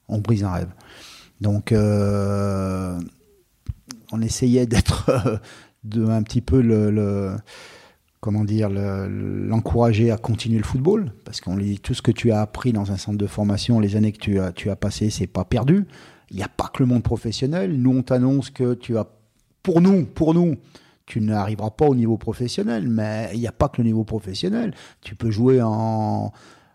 on 0.08 0.18
brise 0.18 0.44
un 0.44 0.52
rêve. 0.52 0.70
Donc, 1.40 1.72
euh, 1.72 2.98
on 4.10 4.20
essayait 4.20 4.66
d'être 4.66 5.40
de 5.84 6.04
un 6.06 6.22
petit 6.22 6.40
peu 6.40 6.60
le, 6.60 7.36
comment 8.20 8.44
dire 8.44 8.68
l'encourager 8.70 10.10
à 10.10 10.16
continuer 10.16 10.58
le 10.58 10.64
football. 10.64 11.12
Parce 11.24 11.40
qu'on 11.40 11.56
lui 11.56 11.66
dit 11.66 11.80
tout 11.80 11.94
ce 11.94 12.02
que 12.02 12.10
tu 12.10 12.32
as 12.32 12.40
appris 12.40 12.72
dans 12.72 12.90
un 12.90 12.96
centre 12.96 13.18
de 13.18 13.26
formation 13.26 13.80
les 13.80 13.96
années 13.96 14.12
que 14.12 14.18
tu 14.18 14.40
as 14.40 14.52
tu 14.52 14.70
as 14.70 14.76
passé 14.76 15.10
c'est 15.10 15.26
pas 15.26 15.44
perdu. 15.44 15.86
Il 16.30 16.36
n'y 16.36 16.42
a 16.42 16.48
pas 16.48 16.70
que 16.72 16.82
le 16.82 16.86
monde 16.86 17.02
professionnel. 17.02 17.80
Nous 17.80 17.96
on 17.98 18.02
t'annonce 18.02 18.50
que 18.50 18.74
tu 18.74 18.98
as 18.98 19.06
pour 19.62 19.80
nous 19.80 20.04
pour 20.04 20.34
nous 20.34 20.56
tu 21.06 21.22
n'arriveras 21.22 21.70
pas 21.70 21.86
au 21.86 21.94
niveau 21.94 22.18
professionnel. 22.18 22.86
Mais 22.88 23.30
il 23.32 23.40
n'y 23.40 23.46
a 23.46 23.52
pas 23.52 23.68
que 23.68 23.78
le 23.78 23.84
niveau 23.84 24.04
professionnel. 24.04 24.74
Tu 25.00 25.14
peux 25.14 25.30
jouer 25.30 25.62
en 25.62 26.32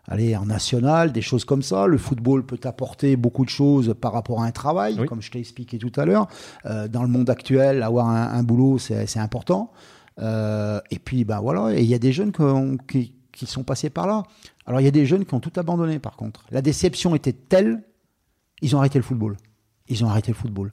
aller 0.08 0.36
en 0.36 0.46
national, 0.46 1.12
des 1.12 1.22
choses 1.22 1.44
comme 1.44 1.62
ça. 1.62 1.86
Le 1.86 1.98
football 1.98 2.44
peut 2.44 2.60
apporter 2.64 3.16
beaucoup 3.16 3.44
de 3.44 3.50
choses 3.50 3.94
par 3.98 4.12
rapport 4.12 4.42
à 4.42 4.46
un 4.46 4.50
travail, 4.50 4.96
comme 5.06 5.22
je 5.22 5.30
t'ai 5.30 5.38
expliqué 5.38 5.78
tout 5.78 5.92
à 5.96 6.04
l'heure. 6.04 6.28
Euh, 6.66 6.88
dans 6.88 7.02
le 7.02 7.08
monde 7.08 7.30
actuel, 7.30 7.82
avoir 7.82 8.08
un, 8.08 8.42
boulot, 8.42 8.78
c'est 8.78 9.18
important. 9.18 9.72
Euh, 10.20 10.80
et 10.90 10.98
puis, 10.98 11.24
ben 11.24 11.40
voilà, 11.40 11.74
et 11.74 11.82
il 11.82 11.88
y 11.88 11.94
a 11.94 11.98
des 11.98 12.12
jeunes 12.12 12.32
qui, 12.88 13.14
qui, 13.32 13.46
sont 13.46 13.64
passés 13.64 13.90
par 13.90 14.06
là. 14.06 14.22
Alors, 14.66 14.80
il 14.80 14.84
y 14.84 14.88
a 14.88 14.92
des 14.92 15.06
jeunes 15.06 15.24
qui 15.24 15.34
ont 15.34 15.40
tout 15.40 15.52
abandonné, 15.56 15.98
par 15.98 16.16
contre. 16.16 16.44
La 16.50 16.62
déception 16.62 17.14
était 17.14 17.32
telle, 17.32 17.82
ils 18.62 18.76
ont 18.76 18.78
arrêté 18.78 18.98
le 18.98 19.04
football. 19.04 19.36
Ils 19.88 20.04
ont 20.04 20.08
arrêté 20.08 20.30
le 20.30 20.36
football. 20.36 20.70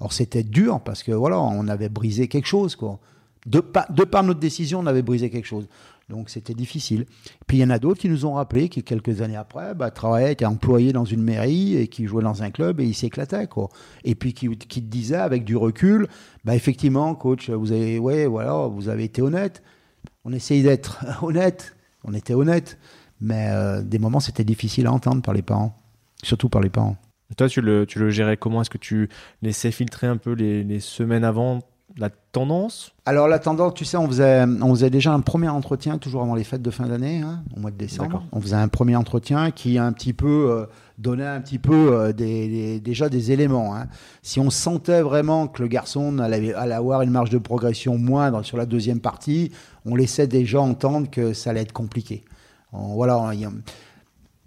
Alors, 0.00 0.12
c'était 0.12 0.42
dur 0.42 0.80
parce 0.80 1.02
que, 1.02 1.12
voilà, 1.12 1.40
on 1.40 1.68
avait 1.68 1.88
brisé 1.88 2.28
quelque 2.28 2.48
chose, 2.48 2.74
quoi. 2.74 2.98
De, 3.44 3.60
par 3.60 4.22
notre 4.22 4.38
décision, 4.38 4.80
on 4.80 4.86
avait 4.86 5.02
brisé 5.02 5.28
quelque 5.28 5.46
chose. 5.46 5.68
Donc 6.08 6.30
c'était 6.30 6.54
difficile. 6.54 7.06
Puis 7.46 7.58
il 7.58 7.60
y 7.60 7.64
en 7.64 7.70
a 7.70 7.78
d'autres 7.78 8.00
qui 8.00 8.08
nous 8.08 8.26
ont 8.26 8.34
rappelé 8.34 8.68
qui 8.68 8.82
quelques 8.82 9.22
années 9.22 9.36
après 9.36 9.74
bah, 9.74 9.90
travaillaient, 9.90 10.32
étaient 10.32 10.44
employés 10.44 10.92
dans 10.92 11.04
une 11.04 11.22
mairie 11.22 11.76
et 11.76 11.88
qui 11.88 12.06
jouaient 12.06 12.22
dans 12.22 12.42
un 12.42 12.50
club 12.50 12.80
et 12.80 12.84
ils 12.84 12.94
s'éclataient 12.94 13.46
quoi. 13.46 13.68
Et 14.04 14.14
puis 14.14 14.34
qui, 14.34 14.48
qui 14.56 14.82
disaient 14.82 15.16
avec 15.16 15.44
du 15.44 15.56
recul, 15.56 16.08
bah 16.44 16.54
effectivement 16.54 17.14
coach, 17.14 17.50
vous 17.50 17.72
avez 17.72 17.98
ouais 17.98 18.26
voilà, 18.26 18.66
vous 18.66 18.88
avez 18.88 19.04
été 19.04 19.22
honnête. 19.22 19.62
On 20.24 20.32
essayait 20.32 20.62
d'être 20.62 21.04
honnête, 21.22 21.76
on 22.04 22.14
était 22.14 22.34
honnête, 22.34 22.78
mais 23.20 23.48
euh, 23.50 23.82
des 23.82 23.98
moments 23.98 24.20
c'était 24.20 24.44
difficile 24.44 24.86
à 24.86 24.92
entendre 24.92 25.22
par 25.22 25.34
les 25.34 25.42
parents, 25.42 25.80
surtout 26.22 26.48
par 26.48 26.60
les 26.60 26.70
parents. 26.70 26.96
Toi, 27.36 27.48
tu 27.48 27.62
le, 27.62 27.86
tu 27.86 27.98
le 27.98 28.10
gérais 28.10 28.36
comment? 28.36 28.60
Est-ce 28.60 28.68
que 28.68 28.76
tu 28.76 29.08
laissais 29.40 29.70
filtrer 29.70 30.06
un 30.06 30.18
peu 30.18 30.32
les, 30.32 30.64
les 30.64 30.80
semaines 30.80 31.24
avant 31.24 31.60
la 31.96 32.10
tendance 32.10 32.92
Alors 33.06 33.28
la 33.28 33.38
tendance, 33.38 33.74
tu 33.74 33.84
sais, 33.84 33.96
on 33.96 34.06
faisait, 34.06 34.44
on 34.44 34.70
faisait 34.74 34.90
déjà 34.90 35.12
un 35.12 35.20
premier 35.20 35.48
entretien 35.48 35.98
toujours 35.98 36.22
avant 36.22 36.34
les 36.34 36.44
fêtes 36.44 36.62
de 36.62 36.70
fin 36.70 36.86
d'année, 36.86 37.20
hein, 37.20 37.42
au 37.56 37.60
mois 37.60 37.70
de 37.70 37.76
décembre. 37.76 38.24
On 38.32 38.40
faisait 38.40 38.56
un 38.56 38.68
premier 38.68 38.96
entretien 38.96 39.50
qui 39.50 39.78
a 39.78 39.84
un 39.84 39.92
petit 39.92 40.12
peu 40.12 40.50
euh, 40.50 40.66
donnait 40.98 41.26
un 41.26 41.40
petit 41.40 41.58
peu 41.58 41.92
euh, 41.92 42.12
des, 42.12 42.80
déjà 42.80 43.08
des 43.08 43.32
éléments. 43.32 43.76
Hein. 43.76 43.88
Si 44.22 44.40
on 44.40 44.50
sentait 44.50 45.02
vraiment 45.02 45.48
que 45.48 45.62
le 45.62 45.68
garçon 45.68 46.18
allait, 46.18 46.54
avoir 46.54 47.02
une 47.02 47.10
marge 47.10 47.30
de 47.30 47.38
progression 47.38 47.98
moindre 47.98 48.42
sur 48.42 48.56
la 48.56 48.66
deuxième 48.66 49.00
partie, 49.00 49.52
on 49.84 49.94
laissait 49.94 50.26
déjà 50.26 50.60
entendre 50.60 51.10
que 51.10 51.32
ça 51.32 51.50
allait 51.50 51.62
être 51.62 51.72
compliqué. 51.72 52.24
voilà, 52.72 53.32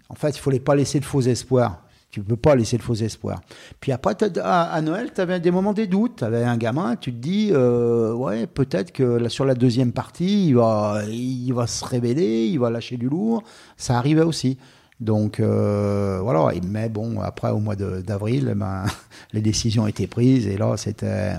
en 0.08 0.14
fait, 0.14 0.30
il 0.30 0.38
ne 0.38 0.42
fallait 0.42 0.60
pas 0.60 0.74
laisser 0.74 1.00
de 1.00 1.04
faux 1.04 1.20
espoirs. 1.20 1.82
Tu 2.16 2.20
ne 2.20 2.24
peux 2.24 2.36
pas 2.36 2.56
laisser 2.56 2.78
le 2.78 2.82
faux 2.82 2.94
espoir. 2.94 3.42
Puis 3.78 3.92
après, 3.92 4.16
à, 4.42 4.80
Noël, 4.80 5.10
tu 5.14 5.20
avais 5.20 5.38
des 5.38 5.50
moments 5.50 5.74
des 5.74 5.86
doutes. 5.86 6.16
Tu 6.16 6.24
avais 6.24 6.44
un 6.44 6.56
gamin, 6.56 6.96
tu 6.96 7.12
te 7.12 7.18
dis, 7.18 7.50
euh, 7.52 8.14
ouais, 8.14 8.46
peut-être 8.46 8.90
que 8.90 9.28
sur 9.28 9.44
la 9.44 9.54
deuxième 9.54 9.92
partie, 9.92 10.46
il 10.46 10.54
va, 10.54 11.02
il 11.10 11.52
va 11.52 11.66
se 11.66 11.84
révéler, 11.84 12.46
il 12.46 12.58
va 12.58 12.70
lâcher 12.70 12.96
du 12.96 13.10
lourd. 13.10 13.42
Ça 13.76 13.98
arrivait 13.98 14.22
aussi. 14.22 14.56
Donc 14.98 15.40
euh, 15.40 16.18
voilà, 16.22 16.58
mais 16.66 16.88
bon, 16.88 17.20
après 17.20 17.50
au 17.50 17.58
mois 17.58 17.76
d'avril, 17.76 18.54
ben, 18.56 18.86
les 19.34 19.42
décisions 19.42 19.86
étaient 19.86 20.06
prises 20.06 20.46
et 20.46 20.56
là 20.56 20.78
c'était 20.78 21.34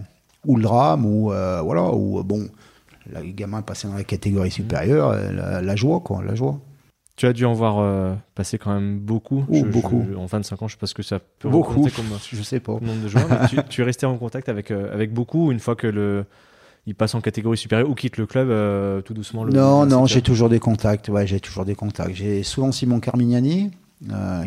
ou 0.46 0.58
le 0.58 0.62
drame 0.62 1.08
ou 1.08 1.32
euh, 1.32 1.60
voilà, 1.63 1.92
ou 1.92 2.22
bon, 2.22 2.48
le 3.12 3.32
gamin 3.32 3.63
passait 3.63 3.88
dans 3.88 3.96
la 3.96 4.04
catégorie 4.04 4.52
supérieure, 4.52 5.12
la, 5.34 5.63
la 5.63 5.76
joie 5.76 6.02
quoi, 6.02 6.24
la 6.24 6.36
joie. 6.36 6.60
Tu 7.17 7.25
as 7.25 7.34
dû 7.34 7.45
en 7.45 7.53
voir 7.53 7.80
euh, 7.80 8.13
passer 8.36 8.60
quand 8.60 8.71
même 8.71 8.99
beaucoup. 8.99 9.43
Beaucoup. 9.49 10.06
en 10.15 10.27
25 10.27 10.62
ans, 10.62 10.67
je 10.67 10.73
sais 10.73 10.80
pas 10.80 10.86
ce 10.86 10.93
que 10.93 11.01
ça 11.01 11.17
peut 11.39 11.49
beaucoup. 11.49 11.82
Comme, 11.89 12.06
je 12.32 12.41
sais 12.43 12.60
pas. 12.60 12.73
Nombre 12.73 13.01
de 13.01 13.08
joueurs. 13.08 13.27
tu, 13.69 13.82
es 13.82 13.84
resté 13.84 14.06
en 14.06 14.17
contact 14.17 14.49
avec, 14.49 14.69
euh, 14.69 14.93
avec 14.93 15.12
beaucoup 15.12 15.51
une 15.51 15.60
fois 15.60 15.75
que 15.75 15.88
le, 15.88 16.25
il 16.86 16.93
passe 16.93 17.15
en 17.15 17.21
catégorie 17.21 17.58
supérieure 17.58 17.89
ou 17.89 17.95
quitte 17.95 18.17
le 18.17 18.27
club 18.27 18.51
euh, 18.51 19.01
tout 19.01 19.15
doucement 19.15 19.43
le, 19.43 19.51
Non, 19.51 19.88
non, 19.88 20.06
j'ai 20.06 20.21
toujours 20.21 20.47
des 20.47 20.60
contacts. 20.60 21.10
Ouais, 21.10 21.25
j'ai 21.25 21.39
toujours 21.39 21.65
des 21.65 21.73
contacts. 21.73 22.13
J'ai 22.13 22.43
souvent 22.43 22.71
Simon 22.71 22.99
Carmignani, 22.99 23.71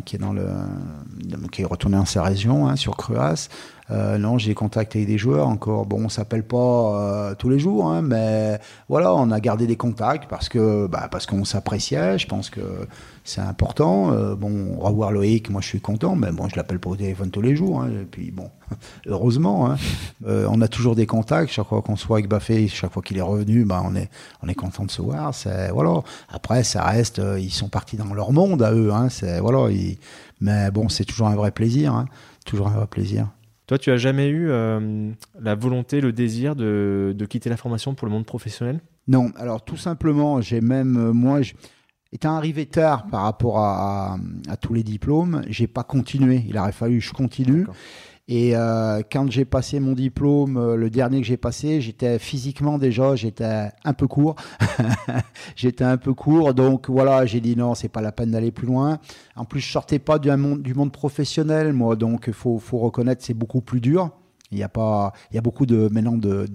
qui 0.04 0.14
est 0.14 0.20
dans 0.20 0.32
le, 0.32 0.46
qui 1.50 1.62
est 1.62 1.66
retourné 1.66 1.96
en 1.96 2.04
sa 2.04 2.22
région, 2.22 2.68
hein, 2.68 2.76
sur 2.76 2.96
Cruas. 2.96 3.48
Euh, 3.90 4.18
non, 4.18 4.38
j'ai 4.38 4.54
contacté 4.54 5.04
des 5.04 5.18
joueurs 5.18 5.48
encore. 5.48 5.86
Bon, 5.86 6.04
on 6.04 6.08
s'appelle 6.08 6.44
pas 6.44 6.56
euh, 7.28 7.34
tous 7.34 7.48
les 7.48 7.58
jours, 7.58 7.90
hein, 7.90 8.02
mais 8.02 8.60
voilà, 8.88 9.14
on 9.14 9.30
a 9.30 9.40
gardé 9.40 9.66
des 9.66 9.76
contacts 9.76 10.28
parce 10.28 10.48
que 10.48 10.86
bah, 10.86 11.08
parce 11.10 11.26
qu'on 11.26 11.44
s'appréciait. 11.44 12.18
Je 12.18 12.26
pense 12.26 12.50
que 12.50 12.60
c'est 13.24 13.40
important. 13.40 14.12
Euh, 14.12 14.36
bon, 14.36 14.78
revoir 14.78 15.10
Loïc, 15.10 15.50
moi 15.50 15.60
je 15.60 15.66
suis 15.66 15.80
content, 15.80 16.14
mais 16.14 16.30
bon, 16.30 16.48
je 16.48 16.56
l'appelle 16.56 16.78
pas 16.78 16.90
au 16.90 16.96
téléphone 16.96 17.30
tous 17.30 17.40
les 17.40 17.56
jours. 17.56 17.82
Hein, 17.82 17.90
et 18.02 18.04
puis 18.04 18.30
bon, 18.30 18.50
heureusement, 19.06 19.72
hein, 19.72 19.76
on 20.24 20.60
a 20.60 20.68
toujours 20.68 20.94
des 20.94 21.06
contacts. 21.06 21.50
Chaque 21.50 21.66
fois 21.66 21.82
qu'on 21.82 21.96
se 21.96 22.06
voit 22.06 22.18
avec 22.18 22.28
Baffé, 22.28 22.68
chaque 22.68 22.92
fois 22.92 23.02
qu'il 23.02 23.18
est 23.18 23.22
revenu, 23.22 23.64
bah, 23.64 23.82
on 23.84 23.96
est 23.96 24.08
on 24.42 24.48
est 24.48 24.54
content 24.54 24.84
de 24.84 24.90
se 24.90 25.02
voir. 25.02 25.34
C'est 25.34 25.70
voilà. 25.70 26.02
Après, 26.28 26.62
ça 26.62 26.84
reste, 26.84 27.20
ils 27.38 27.50
sont 27.50 27.68
partis 27.68 27.96
dans 27.96 28.14
leur 28.14 28.30
monde 28.32 28.62
à 28.62 28.72
eux. 28.72 28.92
C'est 29.08 29.40
voilà. 29.40 29.68
mais 30.40 30.70
bon, 30.70 30.88
c'est 30.88 31.04
toujours 31.04 31.26
un 31.26 31.34
vrai 31.34 31.50
plaisir. 31.50 32.04
Toujours 32.44 32.68
un 32.68 32.72
vrai 32.72 32.86
plaisir. 32.86 33.26
Toi, 33.70 33.78
tu 33.78 33.92
as 33.92 33.98
jamais 33.98 34.26
eu 34.26 34.50
euh, 34.50 35.12
la 35.40 35.54
volonté, 35.54 36.00
le 36.00 36.12
désir 36.12 36.56
de, 36.56 37.14
quitter 37.30 37.48
la 37.48 37.56
formation 37.56 37.94
pour 37.94 38.08
le 38.08 38.12
monde 38.12 38.26
professionnel? 38.26 38.80
Non, 39.06 39.30
alors 39.36 39.64
tout 39.64 39.76
simplement, 39.76 40.40
j'ai 40.40 40.60
même, 40.60 40.96
euh, 40.96 41.12
moi, 41.12 41.38
étant 42.10 42.34
arrivé 42.34 42.66
tard 42.66 43.06
par 43.06 43.22
rapport 43.22 43.58
à, 43.58 44.18
à 44.48 44.56
tous 44.56 44.74
les 44.74 44.82
diplômes, 44.82 45.42
j'ai 45.46 45.68
pas 45.68 45.84
continué. 45.84 46.42
Il 46.48 46.58
aurait 46.58 46.72
fallu 46.72 46.98
que 46.98 47.04
je 47.04 47.12
continue. 47.12 47.64
Et 48.32 48.54
euh, 48.54 49.02
quand 49.10 49.28
j'ai 49.28 49.44
passé 49.44 49.80
mon 49.80 49.92
diplôme, 49.92 50.56
euh, 50.56 50.76
le 50.76 50.88
dernier 50.88 51.20
que 51.20 51.26
j'ai 51.26 51.36
passé, 51.36 51.80
j'étais 51.80 52.20
physiquement 52.20 52.78
déjà, 52.78 53.16
j'étais 53.16 53.70
un 53.84 53.92
peu 53.92 54.06
court. 54.06 54.36
j'étais 55.56 55.82
un 55.82 55.96
peu 55.96 56.14
court, 56.14 56.54
donc 56.54 56.88
voilà, 56.88 57.26
j'ai 57.26 57.40
dit 57.40 57.56
non, 57.56 57.74
c'est 57.74 57.88
pas 57.88 58.00
la 58.00 58.12
peine 58.12 58.30
d'aller 58.30 58.52
plus 58.52 58.68
loin. 58.68 59.00
En 59.34 59.44
plus, 59.44 59.58
je 59.58 59.72
sortais 59.72 59.98
pas 59.98 60.20
du 60.20 60.30
monde, 60.30 60.92
professionnel, 60.92 61.72
moi, 61.72 61.96
donc 61.96 62.30
faut, 62.30 62.60
faut 62.60 62.78
reconnaître, 62.78 63.24
c'est 63.24 63.34
beaucoup 63.34 63.62
plus 63.62 63.80
dur. 63.80 64.10
Il 64.52 64.58
y 64.58 64.62
a 64.62 64.68
pas, 64.68 65.12
il 65.32 65.34
y 65.34 65.38
a 65.38 65.42
beaucoup 65.42 65.66
de 65.66 65.88
maintenant 65.90 66.16
de 66.16 66.46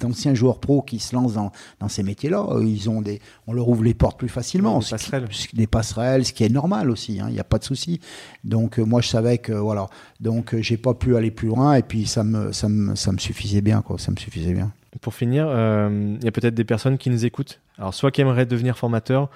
d'anciens 0.00 0.34
joueurs 0.34 0.58
pros 0.58 0.82
qui 0.82 0.98
se 0.98 1.14
lancent 1.14 1.34
dans, 1.34 1.52
dans 1.78 1.88
ces 1.88 2.02
métiers-là. 2.02 2.46
Euh, 2.50 2.64
ils 2.64 2.90
ont 2.90 3.02
des, 3.02 3.20
on 3.46 3.52
leur 3.52 3.68
ouvre 3.68 3.84
les 3.84 3.94
portes 3.94 4.18
plus 4.18 4.28
facilement. 4.28 4.78
Des 4.78 4.86
passerelles. 4.90 5.28
des 5.52 5.66
passerelles, 5.66 6.24
ce 6.24 6.32
qui 6.32 6.44
est 6.44 6.48
normal 6.48 6.90
aussi. 6.90 7.20
Hein, 7.20 7.26
il 7.28 7.34
n'y 7.34 7.40
a 7.40 7.44
pas 7.44 7.58
de 7.58 7.64
souci. 7.64 8.00
Donc 8.44 8.78
euh, 8.78 8.84
moi 8.84 9.00
je 9.00 9.08
savais 9.08 9.38
que 9.38 9.52
voilà. 9.52 9.86
Donc 10.20 10.54
euh, 10.54 10.62
j'ai 10.62 10.76
pas 10.76 10.94
pu 10.94 11.16
aller 11.16 11.30
plus 11.30 11.48
loin 11.48 11.74
et 11.74 11.82
puis 11.82 12.06
ça 12.06 12.24
me, 12.24 12.52
ça 12.52 12.68
me, 12.68 12.94
ça 12.96 13.12
me 13.12 13.18
suffisait 13.18 13.60
bien 13.60 13.82
quoi. 13.82 13.98
Ça 13.98 14.10
me 14.10 14.16
suffisait 14.16 14.52
bien. 14.52 14.72
Pour 15.00 15.14
finir, 15.14 15.44
il 15.46 16.24
y 16.24 16.26
a 16.26 16.32
peut-être 16.32 16.54
des 16.54 16.64
personnes 16.64 16.98
qui 16.98 17.10
nous 17.10 17.24
écoutent. 17.24 17.60
Alors 17.78 17.94
soit 17.94 18.10
qui 18.10 18.22
aimeraient 18.22 18.44
devenir 18.44 18.76
formateur 18.76 19.30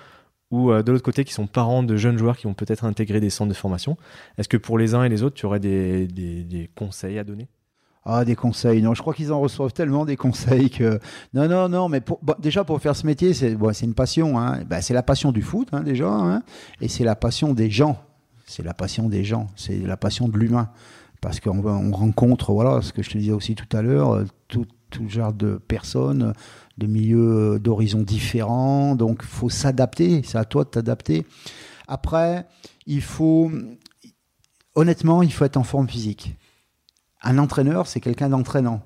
ou 0.50 0.72
de 0.72 0.90
l'autre 0.90 1.04
côté 1.04 1.24
qui 1.24 1.32
sont 1.32 1.46
parents 1.46 1.84
de 1.84 1.96
jeunes 1.96 2.18
joueurs 2.18 2.36
qui 2.36 2.48
vont 2.48 2.54
peut-être 2.54 2.84
intégrer 2.84 3.20
des 3.20 3.30
centres 3.30 3.50
de 3.50 3.56
formation. 3.56 3.96
Est-ce 4.36 4.48
que 4.48 4.56
pour 4.56 4.78
les 4.78 4.94
uns 4.94 5.04
et 5.04 5.08
les 5.08 5.22
autres, 5.22 5.36
tu 5.36 5.46
aurais 5.46 5.60
des, 5.60 6.08
des, 6.08 6.42
des 6.42 6.68
conseils 6.74 7.20
à 7.20 7.24
donner? 7.24 7.46
Ah, 8.06 8.24
des 8.24 8.36
conseils. 8.36 8.82
Non, 8.82 8.92
je 8.92 9.00
crois 9.00 9.14
qu'ils 9.14 9.32
en 9.32 9.40
reçoivent 9.40 9.72
tellement 9.72 10.04
des 10.04 10.16
conseils 10.16 10.68
que. 10.68 10.98
Non, 11.32 11.48
non, 11.48 11.70
non, 11.70 11.88
mais 11.88 12.02
déjà 12.38 12.62
pour 12.62 12.80
faire 12.80 12.94
ce 12.94 13.06
métier, 13.06 13.32
c'est 13.32 13.54
bon, 13.54 13.72
une 13.72 13.94
passion. 13.94 14.38
Hein. 14.38 14.62
Ben, 14.68 14.82
c'est 14.82 14.92
la 14.92 15.02
passion 15.02 15.32
du 15.32 15.40
foot, 15.40 15.68
hein, 15.72 15.80
déjà. 15.80 16.10
Hein. 16.10 16.42
Et 16.82 16.88
c'est 16.88 17.04
la 17.04 17.16
passion 17.16 17.54
des 17.54 17.70
gens. 17.70 17.98
C'est 18.46 18.62
la 18.62 18.74
passion 18.74 19.08
des 19.08 19.24
gens. 19.24 19.46
C'est 19.56 19.78
la 19.78 19.96
passion 19.96 20.28
de 20.28 20.36
l'humain. 20.36 20.68
Parce 21.22 21.40
qu'on 21.40 21.64
on 21.64 21.92
rencontre, 21.92 22.52
voilà, 22.52 22.82
ce 22.82 22.92
que 22.92 23.02
je 23.02 23.08
te 23.08 23.16
disais 23.16 23.32
aussi 23.32 23.54
tout 23.54 23.74
à 23.74 23.80
l'heure, 23.80 24.12
euh, 24.12 24.24
tout, 24.48 24.66
tout 24.90 25.08
genre 25.08 25.32
de 25.32 25.56
personnes, 25.56 26.34
de 26.76 26.86
milieux, 26.86 27.54
euh, 27.54 27.58
d'horizons 27.58 28.02
différents. 28.02 28.96
Donc, 28.96 29.20
il 29.22 29.28
faut 29.28 29.48
s'adapter. 29.48 30.22
C'est 30.24 30.36
à 30.36 30.44
toi 30.44 30.64
de 30.64 30.68
t'adapter. 30.68 31.24
Après, 31.88 32.46
il 32.86 33.00
faut. 33.00 33.50
Honnêtement, 34.74 35.22
il 35.22 35.32
faut 35.32 35.46
être 35.46 35.56
en 35.56 35.62
forme 35.62 35.88
physique. 35.88 36.36
Un 37.24 37.38
entraîneur, 37.38 37.86
c'est 37.86 38.00
quelqu'un 38.00 38.28
d'entraînant. 38.28 38.82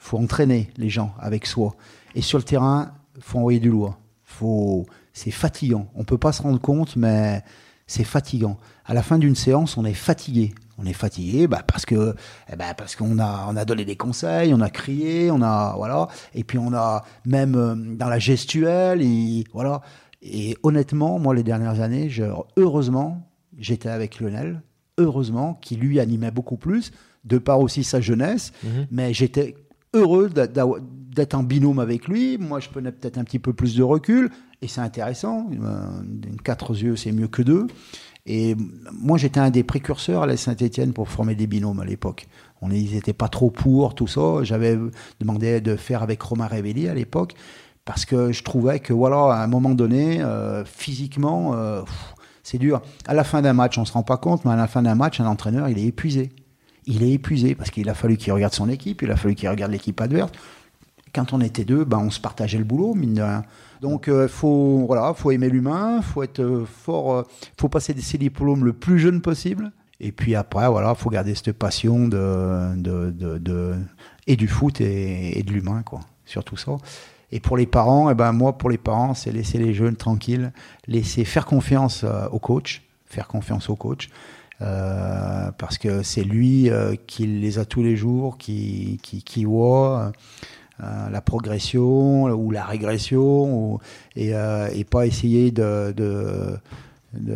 Il 0.00 0.04
faut 0.04 0.18
entraîner 0.18 0.70
les 0.76 0.90
gens 0.90 1.14
avec 1.18 1.46
soi. 1.46 1.74
Et 2.14 2.20
sur 2.20 2.36
le 2.38 2.44
terrain, 2.44 2.92
il 3.16 3.22
faut 3.22 3.38
envoyer 3.38 3.60
du 3.60 3.70
lourd. 3.70 3.96
Faut... 4.22 4.86
C'est 5.12 5.30
fatigant. 5.30 5.88
On 5.94 6.00
ne 6.00 6.04
peut 6.04 6.18
pas 6.18 6.32
se 6.32 6.42
rendre 6.42 6.60
compte, 6.60 6.96
mais 6.96 7.42
c'est 7.86 8.04
fatigant. 8.04 8.58
À 8.84 8.94
la 8.94 9.02
fin 9.02 9.18
d'une 9.18 9.36
séance, 9.36 9.76
on 9.76 9.84
est 9.84 9.94
fatigué. 9.94 10.52
On 10.76 10.86
est 10.86 10.92
fatigué 10.92 11.46
bah, 11.46 11.62
parce 11.64 11.86
que 11.86 12.16
ben, 12.56 12.74
parce 12.76 12.96
qu'on 12.96 13.20
a 13.20 13.46
on 13.48 13.56
a 13.56 13.64
donné 13.64 13.84
des 13.84 13.96
conseils, 13.96 14.52
on 14.52 14.60
a 14.60 14.70
crié, 14.70 15.30
on 15.30 15.40
a 15.40 15.74
voilà 15.76 16.08
et 16.34 16.42
puis 16.42 16.58
on 16.58 16.74
a 16.74 17.04
même 17.26 17.54
euh, 17.54 17.76
dans 17.76 18.08
la 18.08 18.18
gestuelle 18.18 19.00
et 19.00 19.44
voilà 19.52 19.82
et 20.20 20.56
honnêtement 20.64 21.20
moi 21.20 21.32
les 21.32 21.44
dernières 21.44 21.80
années 21.80 22.10
heureusement 22.56 23.22
j'étais 23.56 23.88
avec 23.88 24.18
Lionel 24.18 24.62
heureusement 24.98 25.54
qui 25.60 25.76
lui 25.76 26.00
animait 26.00 26.32
beaucoup 26.32 26.56
plus 26.56 26.90
de 27.24 27.38
par 27.38 27.60
aussi 27.60 27.84
sa 27.84 28.00
jeunesse. 28.00 28.52
Mhm. 28.62 28.86
Mais 28.90 29.14
j'étais 29.14 29.54
heureux 29.92 30.30
d'être 30.30 31.34
en 31.34 31.42
binôme 31.42 31.78
avec 31.78 32.08
lui. 32.08 32.38
Moi, 32.38 32.60
je 32.60 32.68
prenais 32.68 32.92
peut-être 32.92 33.18
un 33.18 33.24
petit 33.24 33.38
peu 33.38 33.52
plus 33.52 33.76
de 33.76 33.82
recul. 33.82 34.30
Et 34.62 34.68
c'est 34.68 34.80
intéressant. 34.80 35.50
Quatre 36.42 36.74
yeux, 36.74 36.96
c'est 36.96 37.12
mieux 37.12 37.28
que 37.28 37.42
deux. 37.42 37.66
Et 38.26 38.56
moi, 38.92 39.18
j'étais 39.18 39.40
un 39.40 39.50
des 39.50 39.62
précurseurs 39.62 40.22
à 40.22 40.26
la 40.26 40.36
Saint-Etienne 40.36 40.92
pour 40.92 41.08
former 41.08 41.34
des 41.34 41.46
binômes 41.46 41.80
à 41.80 41.84
l'époque. 41.84 42.26
On 42.62 42.70
ils 42.70 42.94
n'étaient 42.94 43.12
pas 43.12 43.28
trop 43.28 43.50
pour 43.50 43.94
tout 43.94 44.06
ça. 44.06 44.42
J'avais 44.42 44.78
demandé 45.20 45.60
de 45.60 45.76
faire 45.76 46.02
avec 46.02 46.22
Romain 46.22 46.46
Révelli 46.46 46.88
à 46.88 46.94
l'époque 46.94 47.34
parce 47.84 48.06
que 48.06 48.32
je 48.32 48.42
trouvais 48.42 48.80
que 48.80 48.94
voilà, 48.94 49.34
à 49.34 49.44
un 49.44 49.46
moment 49.46 49.74
donné, 49.74 50.22
euh, 50.22 50.64
physiquement, 50.64 51.52
euh, 51.54 51.82
c'est 52.42 52.56
dur. 52.56 52.80
À 53.06 53.12
la 53.12 53.24
fin 53.24 53.42
d'un 53.42 53.52
match, 53.52 53.76
on 53.76 53.82
ne 53.82 53.86
se 53.86 53.92
rend 53.92 54.02
pas 54.02 54.16
compte, 54.16 54.44
mais 54.46 54.52
à 54.52 54.56
la 54.56 54.66
fin 54.66 54.82
d'un 54.82 54.94
match, 54.94 55.20
un 55.20 55.26
entraîneur, 55.26 55.68
il 55.68 55.78
est 55.78 55.84
épuisé 55.84 56.30
il 56.86 57.02
est 57.02 57.12
épuisé 57.12 57.54
parce 57.54 57.70
qu'il 57.70 57.88
a 57.88 57.94
fallu 57.94 58.16
qu'il 58.16 58.32
regarde 58.32 58.52
son 58.52 58.68
équipe, 58.68 59.02
il 59.02 59.10
a 59.10 59.16
fallu 59.16 59.34
qu'il 59.34 59.48
regarde 59.48 59.72
l'équipe 59.72 60.00
adverse. 60.00 60.30
Quand 61.14 61.32
on 61.32 61.40
était 61.40 61.64
deux, 61.64 61.84
ben, 61.84 61.98
on 61.98 62.10
se 62.10 62.20
partageait 62.20 62.58
le 62.58 62.64
boulot, 62.64 62.94
mine 62.94 63.14
de 63.14 63.22
rien. 63.22 63.44
Donc, 63.80 64.08
euh, 64.08 64.28
faut, 64.28 64.84
voilà, 64.86 65.14
faut 65.14 65.30
aimer 65.30 65.48
l'humain, 65.48 66.02
faut 66.02 66.22
être 66.22 66.40
euh, 66.40 66.64
fort, 66.64 67.14
euh, 67.14 67.22
faut 67.60 67.68
passer 67.68 67.94
ses 68.00 68.18
diplômes 68.18 68.64
le 68.64 68.72
plus 68.72 68.98
jeune 68.98 69.20
possible. 69.20 69.70
Et 70.00 70.10
puis 70.10 70.34
après, 70.34 70.68
voilà, 70.68 70.94
faut 70.94 71.10
garder 71.10 71.34
cette 71.34 71.52
passion 71.52 72.08
de, 72.08 72.74
de, 72.76 73.74
et 74.26 74.36
du 74.36 74.48
foot 74.48 74.80
et, 74.80 75.42
de 75.46 75.52
l'humain, 75.52 75.82
quoi. 75.82 76.00
Surtout 76.24 76.56
ça. 76.56 76.72
Et 77.30 77.40
pour 77.40 77.56
les 77.56 77.66
parents, 77.66 78.10
eh 78.10 78.14
ben 78.14 78.32
moi, 78.32 78.58
pour 78.58 78.70
les 78.70 78.78
parents, 78.78 79.14
c'est 79.14 79.30
laisser 79.30 79.58
les 79.58 79.72
jeunes 79.72 79.96
tranquilles, 79.96 80.52
laisser 80.88 81.24
faire 81.24 81.46
confiance 81.46 82.04
au 82.32 82.38
coach, 82.38 82.82
faire 83.04 83.28
confiance 83.28 83.68
au 83.68 83.76
coach. 83.76 84.08
Euh, 84.64 85.50
parce 85.58 85.78
que 85.78 86.02
c'est 86.02 86.24
lui 86.24 86.70
euh, 86.70 86.94
qui 87.06 87.26
les 87.26 87.58
a 87.58 87.64
tous 87.64 87.82
les 87.82 87.96
jours, 87.96 88.38
qui, 88.38 88.98
qui, 89.02 89.44
voit 89.44 90.12
euh, 90.82 91.10
la 91.10 91.20
progression 91.20 92.24
ou 92.24 92.50
la 92.50 92.64
régression, 92.64 93.78
et, 94.16 94.32
pas 94.88 95.06
essayer 95.06 95.50
de, 95.50 95.92
de, 95.92 96.58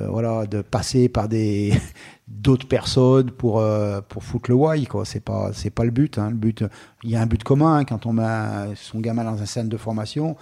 voilà, 0.09 0.47
de 0.47 0.62
passer 0.62 1.09
par 1.09 1.29
des 1.29 1.75
d'autres 2.29 2.69
personnes 2.69 3.31
pour, 3.31 3.62
pour 4.09 4.25
foutre 4.25 4.51
le 4.51 4.57
why. 4.57 4.87
Quoi. 4.87 5.05
C'est, 5.05 5.21
pas, 5.21 5.51
c'est 5.53 5.71
pas 5.71 5.85
le 5.85 5.91
but, 5.91 6.19
hein. 6.19 6.31
Le 6.31 6.37
but. 6.37 6.64
Il 7.03 7.11
y 7.11 7.17
a 7.17 7.21
un 7.21 7.27
but 7.27 7.43
commun 7.45 7.77
hein, 7.77 7.85
quand 7.85 8.07
on 8.07 8.12
met 8.12 8.75
son 8.75 9.01
gamin 9.01 9.25
dans 9.25 9.41
un 9.43 9.47
centre 9.47 9.69
de 9.69 9.77
formation 9.77 10.37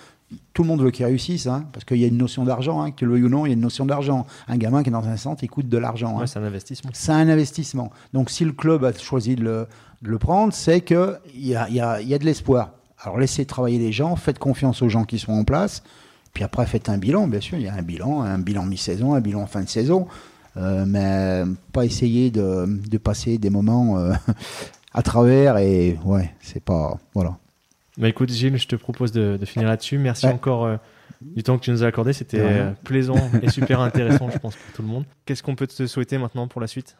tout 0.52 0.62
le 0.62 0.68
monde 0.68 0.82
veut 0.82 0.90
qu'il 0.90 1.04
réussisse, 1.04 1.46
hein, 1.46 1.66
parce 1.72 1.84
qu'il 1.84 1.98
y 1.98 2.04
a 2.04 2.08
une 2.08 2.16
notion 2.16 2.44
d'argent, 2.44 2.80
hein, 2.80 2.90
que 2.90 3.04
le 3.04 3.12
veuilles 3.12 3.24
ou 3.24 3.28
non, 3.28 3.46
il 3.46 3.50
y 3.50 3.52
a 3.52 3.54
une 3.54 3.60
notion 3.60 3.86
d'argent. 3.86 4.26
Un 4.48 4.56
gamin 4.56 4.82
qui 4.82 4.88
est 4.88 4.92
dans 4.92 5.06
un 5.06 5.16
centre, 5.16 5.44
il 5.44 5.48
coûte 5.48 5.68
de 5.68 5.78
l'argent. 5.78 6.18
Hein. 6.18 6.26
c'est 6.26 6.38
un 6.38 6.44
investissement. 6.44 6.90
C'est 6.92 7.12
un 7.12 7.28
investissement. 7.28 7.90
Donc 8.12 8.30
si 8.30 8.44
le 8.44 8.52
club 8.52 8.84
a 8.84 8.92
choisi 8.92 9.36
de 9.36 9.66
le, 10.00 10.18
prendre, 10.18 10.52
c'est 10.52 10.80
qu'il 10.80 11.18
y 11.34 11.54
a, 11.54 11.68
y, 11.68 11.80
a, 11.80 12.00
y 12.00 12.14
a 12.14 12.18
de 12.18 12.24
l'espoir. 12.24 12.72
Alors 13.02 13.18
laissez 13.18 13.44
travailler 13.44 13.78
les 13.78 13.92
gens, 13.92 14.16
faites 14.16 14.38
confiance 14.38 14.82
aux 14.82 14.88
gens 14.88 15.04
qui 15.04 15.18
sont 15.18 15.32
en 15.32 15.44
place, 15.44 15.82
puis 16.32 16.42
après 16.42 16.66
faites 16.66 16.88
un 16.88 16.98
bilan, 16.98 17.28
bien 17.28 17.40
sûr, 17.40 17.58
il 17.58 17.64
y 17.64 17.68
a 17.68 17.74
un 17.74 17.82
bilan, 17.82 18.22
un 18.22 18.38
bilan 18.38 18.64
mi-saison, 18.64 19.14
un 19.14 19.20
bilan 19.20 19.46
fin 19.46 19.62
de 19.62 19.68
saison, 19.68 20.08
euh, 20.56 20.84
mais 20.86 21.42
pas 21.72 21.84
essayer 21.84 22.30
de, 22.30 22.98
passer 22.98 23.38
des 23.38 23.50
moments 23.50 23.98
euh, 23.98 24.12
à 24.94 25.02
travers 25.02 25.58
et 25.58 25.98
ouais, 26.04 26.34
c'est 26.40 26.62
pas... 26.62 26.98
Voilà. 27.14 27.36
Bah 27.98 28.08
écoute 28.08 28.30
Gilles, 28.30 28.58
je 28.58 28.66
te 28.66 28.76
propose 28.76 29.12
de, 29.12 29.38
finir 29.44 29.68
là-dessus. 29.68 29.98
Merci 29.98 30.26
encore 30.26 30.66
euh, 30.66 30.76
du 31.22 31.42
temps 31.42 31.56
que 31.56 31.64
tu 31.64 31.70
nous 31.70 31.82
as 31.82 31.86
accordé. 31.86 32.12
C'était 32.12 32.40
euh, 32.40 32.72
plaisant 32.84 33.30
et 33.42 33.48
super 33.48 33.80
intéressant, 33.80 34.30
je 34.30 34.38
pense, 34.38 34.54
pour 34.54 34.74
tout 34.74 34.82
le 34.82 34.88
monde. 34.88 35.04
Qu'est-ce 35.24 35.42
qu'on 35.42 35.54
peut 35.54 35.66
te 35.66 35.86
souhaiter 35.86 36.18
maintenant 36.18 36.46
pour 36.46 36.60
la 36.60 36.66
suite? 36.66 36.96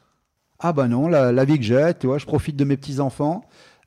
Ah 0.58 0.72
bah 0.72 0.88
non, 0.88 1.06
la, 1.08 1.44
vie 1.44 1.58
que 1.58 1.64
j'ai, 1.64 1.92
tu 2.00 2.06
vois, 2.06 2.16
je 2.16 2.24
profite 2.24 2.56
de 2.56 2.64
mes 2.64 2.78
petits-enfants. 2.78 3.44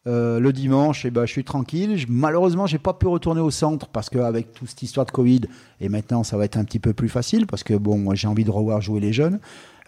Euh, 0.08 0.39
le 0.39 0.54
dimanche, 0.54 1.04
eh 1.06 1.10
ben, 1.10 1.26
je 1.26 1.32
suis 1.32 1.43
tranquille. 1.43 1.98
Je, 1.98 2.06
malheureusement, 2.08 2.67
j'ai 2.67 2.78
pas 2.78 2.93
pu 2.93 3.08
retourner 3.08 3.41
au 3.41 3.52
centre 3.52 3.88
parce 3.88 4.10
qu'avec 4.10 4.54
toute 4.54 4.69
cette 4.69 4.82
histoire 4.84 5.06
de 5.06 5.12
Covid, 5.12 5.41
et 5.82 5.89
maintenant 5.89 6.24
ça 6.24 6.38
va 6.38 6.45
être 6.45 6.58
un 6.58 6.63
petit 6.63 6.80
peu 6.80 6.93
plus 6.93 7.10
facile 7.10 7.48
parce 7.48 7.63
que 7.63 7.74
bon, 7.74 8.13
j'ai 8.13 8.28
envie 8.28 8.43
de 8.43 8.52
revoir 8.52 8.82
jouer 8.82 9.00
les 9.00 9.13
jeunes. 9.13 9.39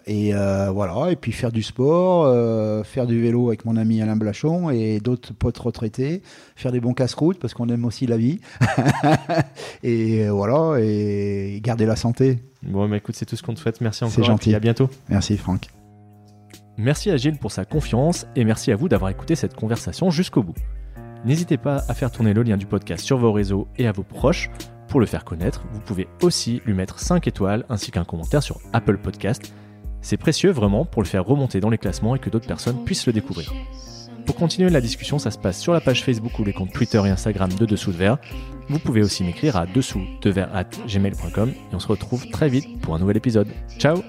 Et 0.06 0.34
euh, 0.34 0.70
voilà, 0.70 1.10
et 1.12 1.16
puis 1.16 1.32
faire 1.32 1.52
du 1.52 1.62
sport, 1.62 2.26
euh, 2.26 2.82
faire 2.82 3.06
du 3.06 3.20
vélo 3.20 3.48
avec 3.48 3.64
mon 3.64 3.76
ami 3.76 4.02
Alain 4.02 4.16
Blachon 4.16 4.70
et 4.70 4.98
d'autres 5.00 5.32
potes 5.32 5.58
retraités, 5.58 6.22
faire 6.56 6.72
des 6.72 6.80
bons 6.80 6.94
casse-routes 6.94 7.38
parce 7.38 7.54
qu'on 7.54 7.68
aime 7.68 7.84
aussi 7.84 8.06
la 8.06 8.16
vie. 8.16 8.40
et 9.82 10.24
euh, 10.24 10.32
voilà, 10.32 10.80
et 10.80 11.60
garder 11.62 11.86
la 11.86 11.96
santé. 11.96 12.40
Bon, 12.62 12.88
bah 12.88 12.96
écoute, 12.96 13.14
c'est 13.16 13.26
tout 13.26 13.36
ce 13.36 13.42
qu'on 13.42 13.54
te 13.54 13.60
souhaite. 13.60 13.80
Merci 13.80 14.04
encore. 14.04 14.14
C'est 14.14 14.24
gentil. 14.24 14.50
Et 14.50 14.54
à 14.54 14.60
bientôt. 14.60 14.90
Merci 15.08 15.36
Franck. 15.36 15.66
Merci 16.78 17.10
à 17.10 17.16
Gilles 17.16 17.38
pour 17.38 17.52
sa 17.52 17.64
confiance 17.64 18.26
et 18.34 18.44
merci 18.44 18.72
à 18.72 18.76
vous 18.76 18.88
d'avoir 18.88 19.10
écouté 19.10 19.36
cette 19.36 19.54
conversation 19.54 20.10
jusqu'au 20.10 20.42
bout. 20.42 20.54
N'hésitez 21.24 21.58
pas 21.58 21.84
à 21.88 21.94
faire 21.94 22.10
tourner 22.10 22.34
le 22.34 22.42
lien 22.42 22.56
du 22.56 22.66
podcast 22.66 23.04
sur 23.04 23.18
vos 23.18 23.32
réseaux 23.32 23.68
et 23.76 23.86
à 23.86 23.92
vos 23.92 24.02
proches. 24.02 24.50
Pour 24.88 24.98
le 24.98 25.06
faire 25.06 25.24
connaître, 25.24 25.64
vous 25.72 25.80
pouvez 25.80 26.08
aussi 26.20 26.60
lui 26.66 26.74
mettre 26.74 26.98
5 26.98 27.26
étoiles 27.26 27.64
ainsi 27.68 27.90
qu'un 27.90 28.04
commentaire 28.04 28.42
sur 28.42 28.58
Apple 28.72 28.98
Podcast. 28.98 29.54
C'est 30.02 30.16
précieux 30.16 30.50
vraiment 30.50 30.84
pour 30.84 31.02
le 31.02 31.08
faire 31.08 31.24
remonter 31.24 31.60
dans 31.60 31.70
les 31.70 31.78
classements 31.78 32.14
et 32.14 32.18
que 32.18 32.28
d'autres 32.28 32.46
personnes 32.46 32.84
puissent 32.84 33.06
le 33.06 33.12
découvrir. 33.12 33.52
Pour 34.26 34.36
continuer 34.36 34.70
la 34.70 34.80
discussion, 34.80 35.18
ça 35.18 35.30
se 35.30 35.38
passe 35.38 35.60
sur 35.60 35.72
la 35.72 35.80
page 35.80 36.04
Facebook 36.04 36.38
ou 36.38 36.44
les 36.44 36.52
comptes 36.52 36.72
Twitter 36.72 37.00
et 37.04 37.10
Instagram 37.10 37.50
de 37.52 37.66
Dessous 37.66 37.92
de 37.92 37.96
Verre. 37.96 38.18
Vous 38.68 38.78
pouvez 38.78 39.02
aussi 39.02 39.24
m'écrire 39.24 39.56
à 39.56 39.66
dessous 39.66 40.02
de 40.22 40.32
at 40.40 40.70
gmail.com 40.86 41.50
et 41.50 41.74
on 41.74 41.80
se 41.80 41.88
retrouve 41.88 42.28
très 42.30 42.48
vite 42.48 42.80
pour 42.80 42.94
un 42.94 42.98
nouvel 42.98 43.16
épisode. 43.16 43.48
Ciao 43.78 44.02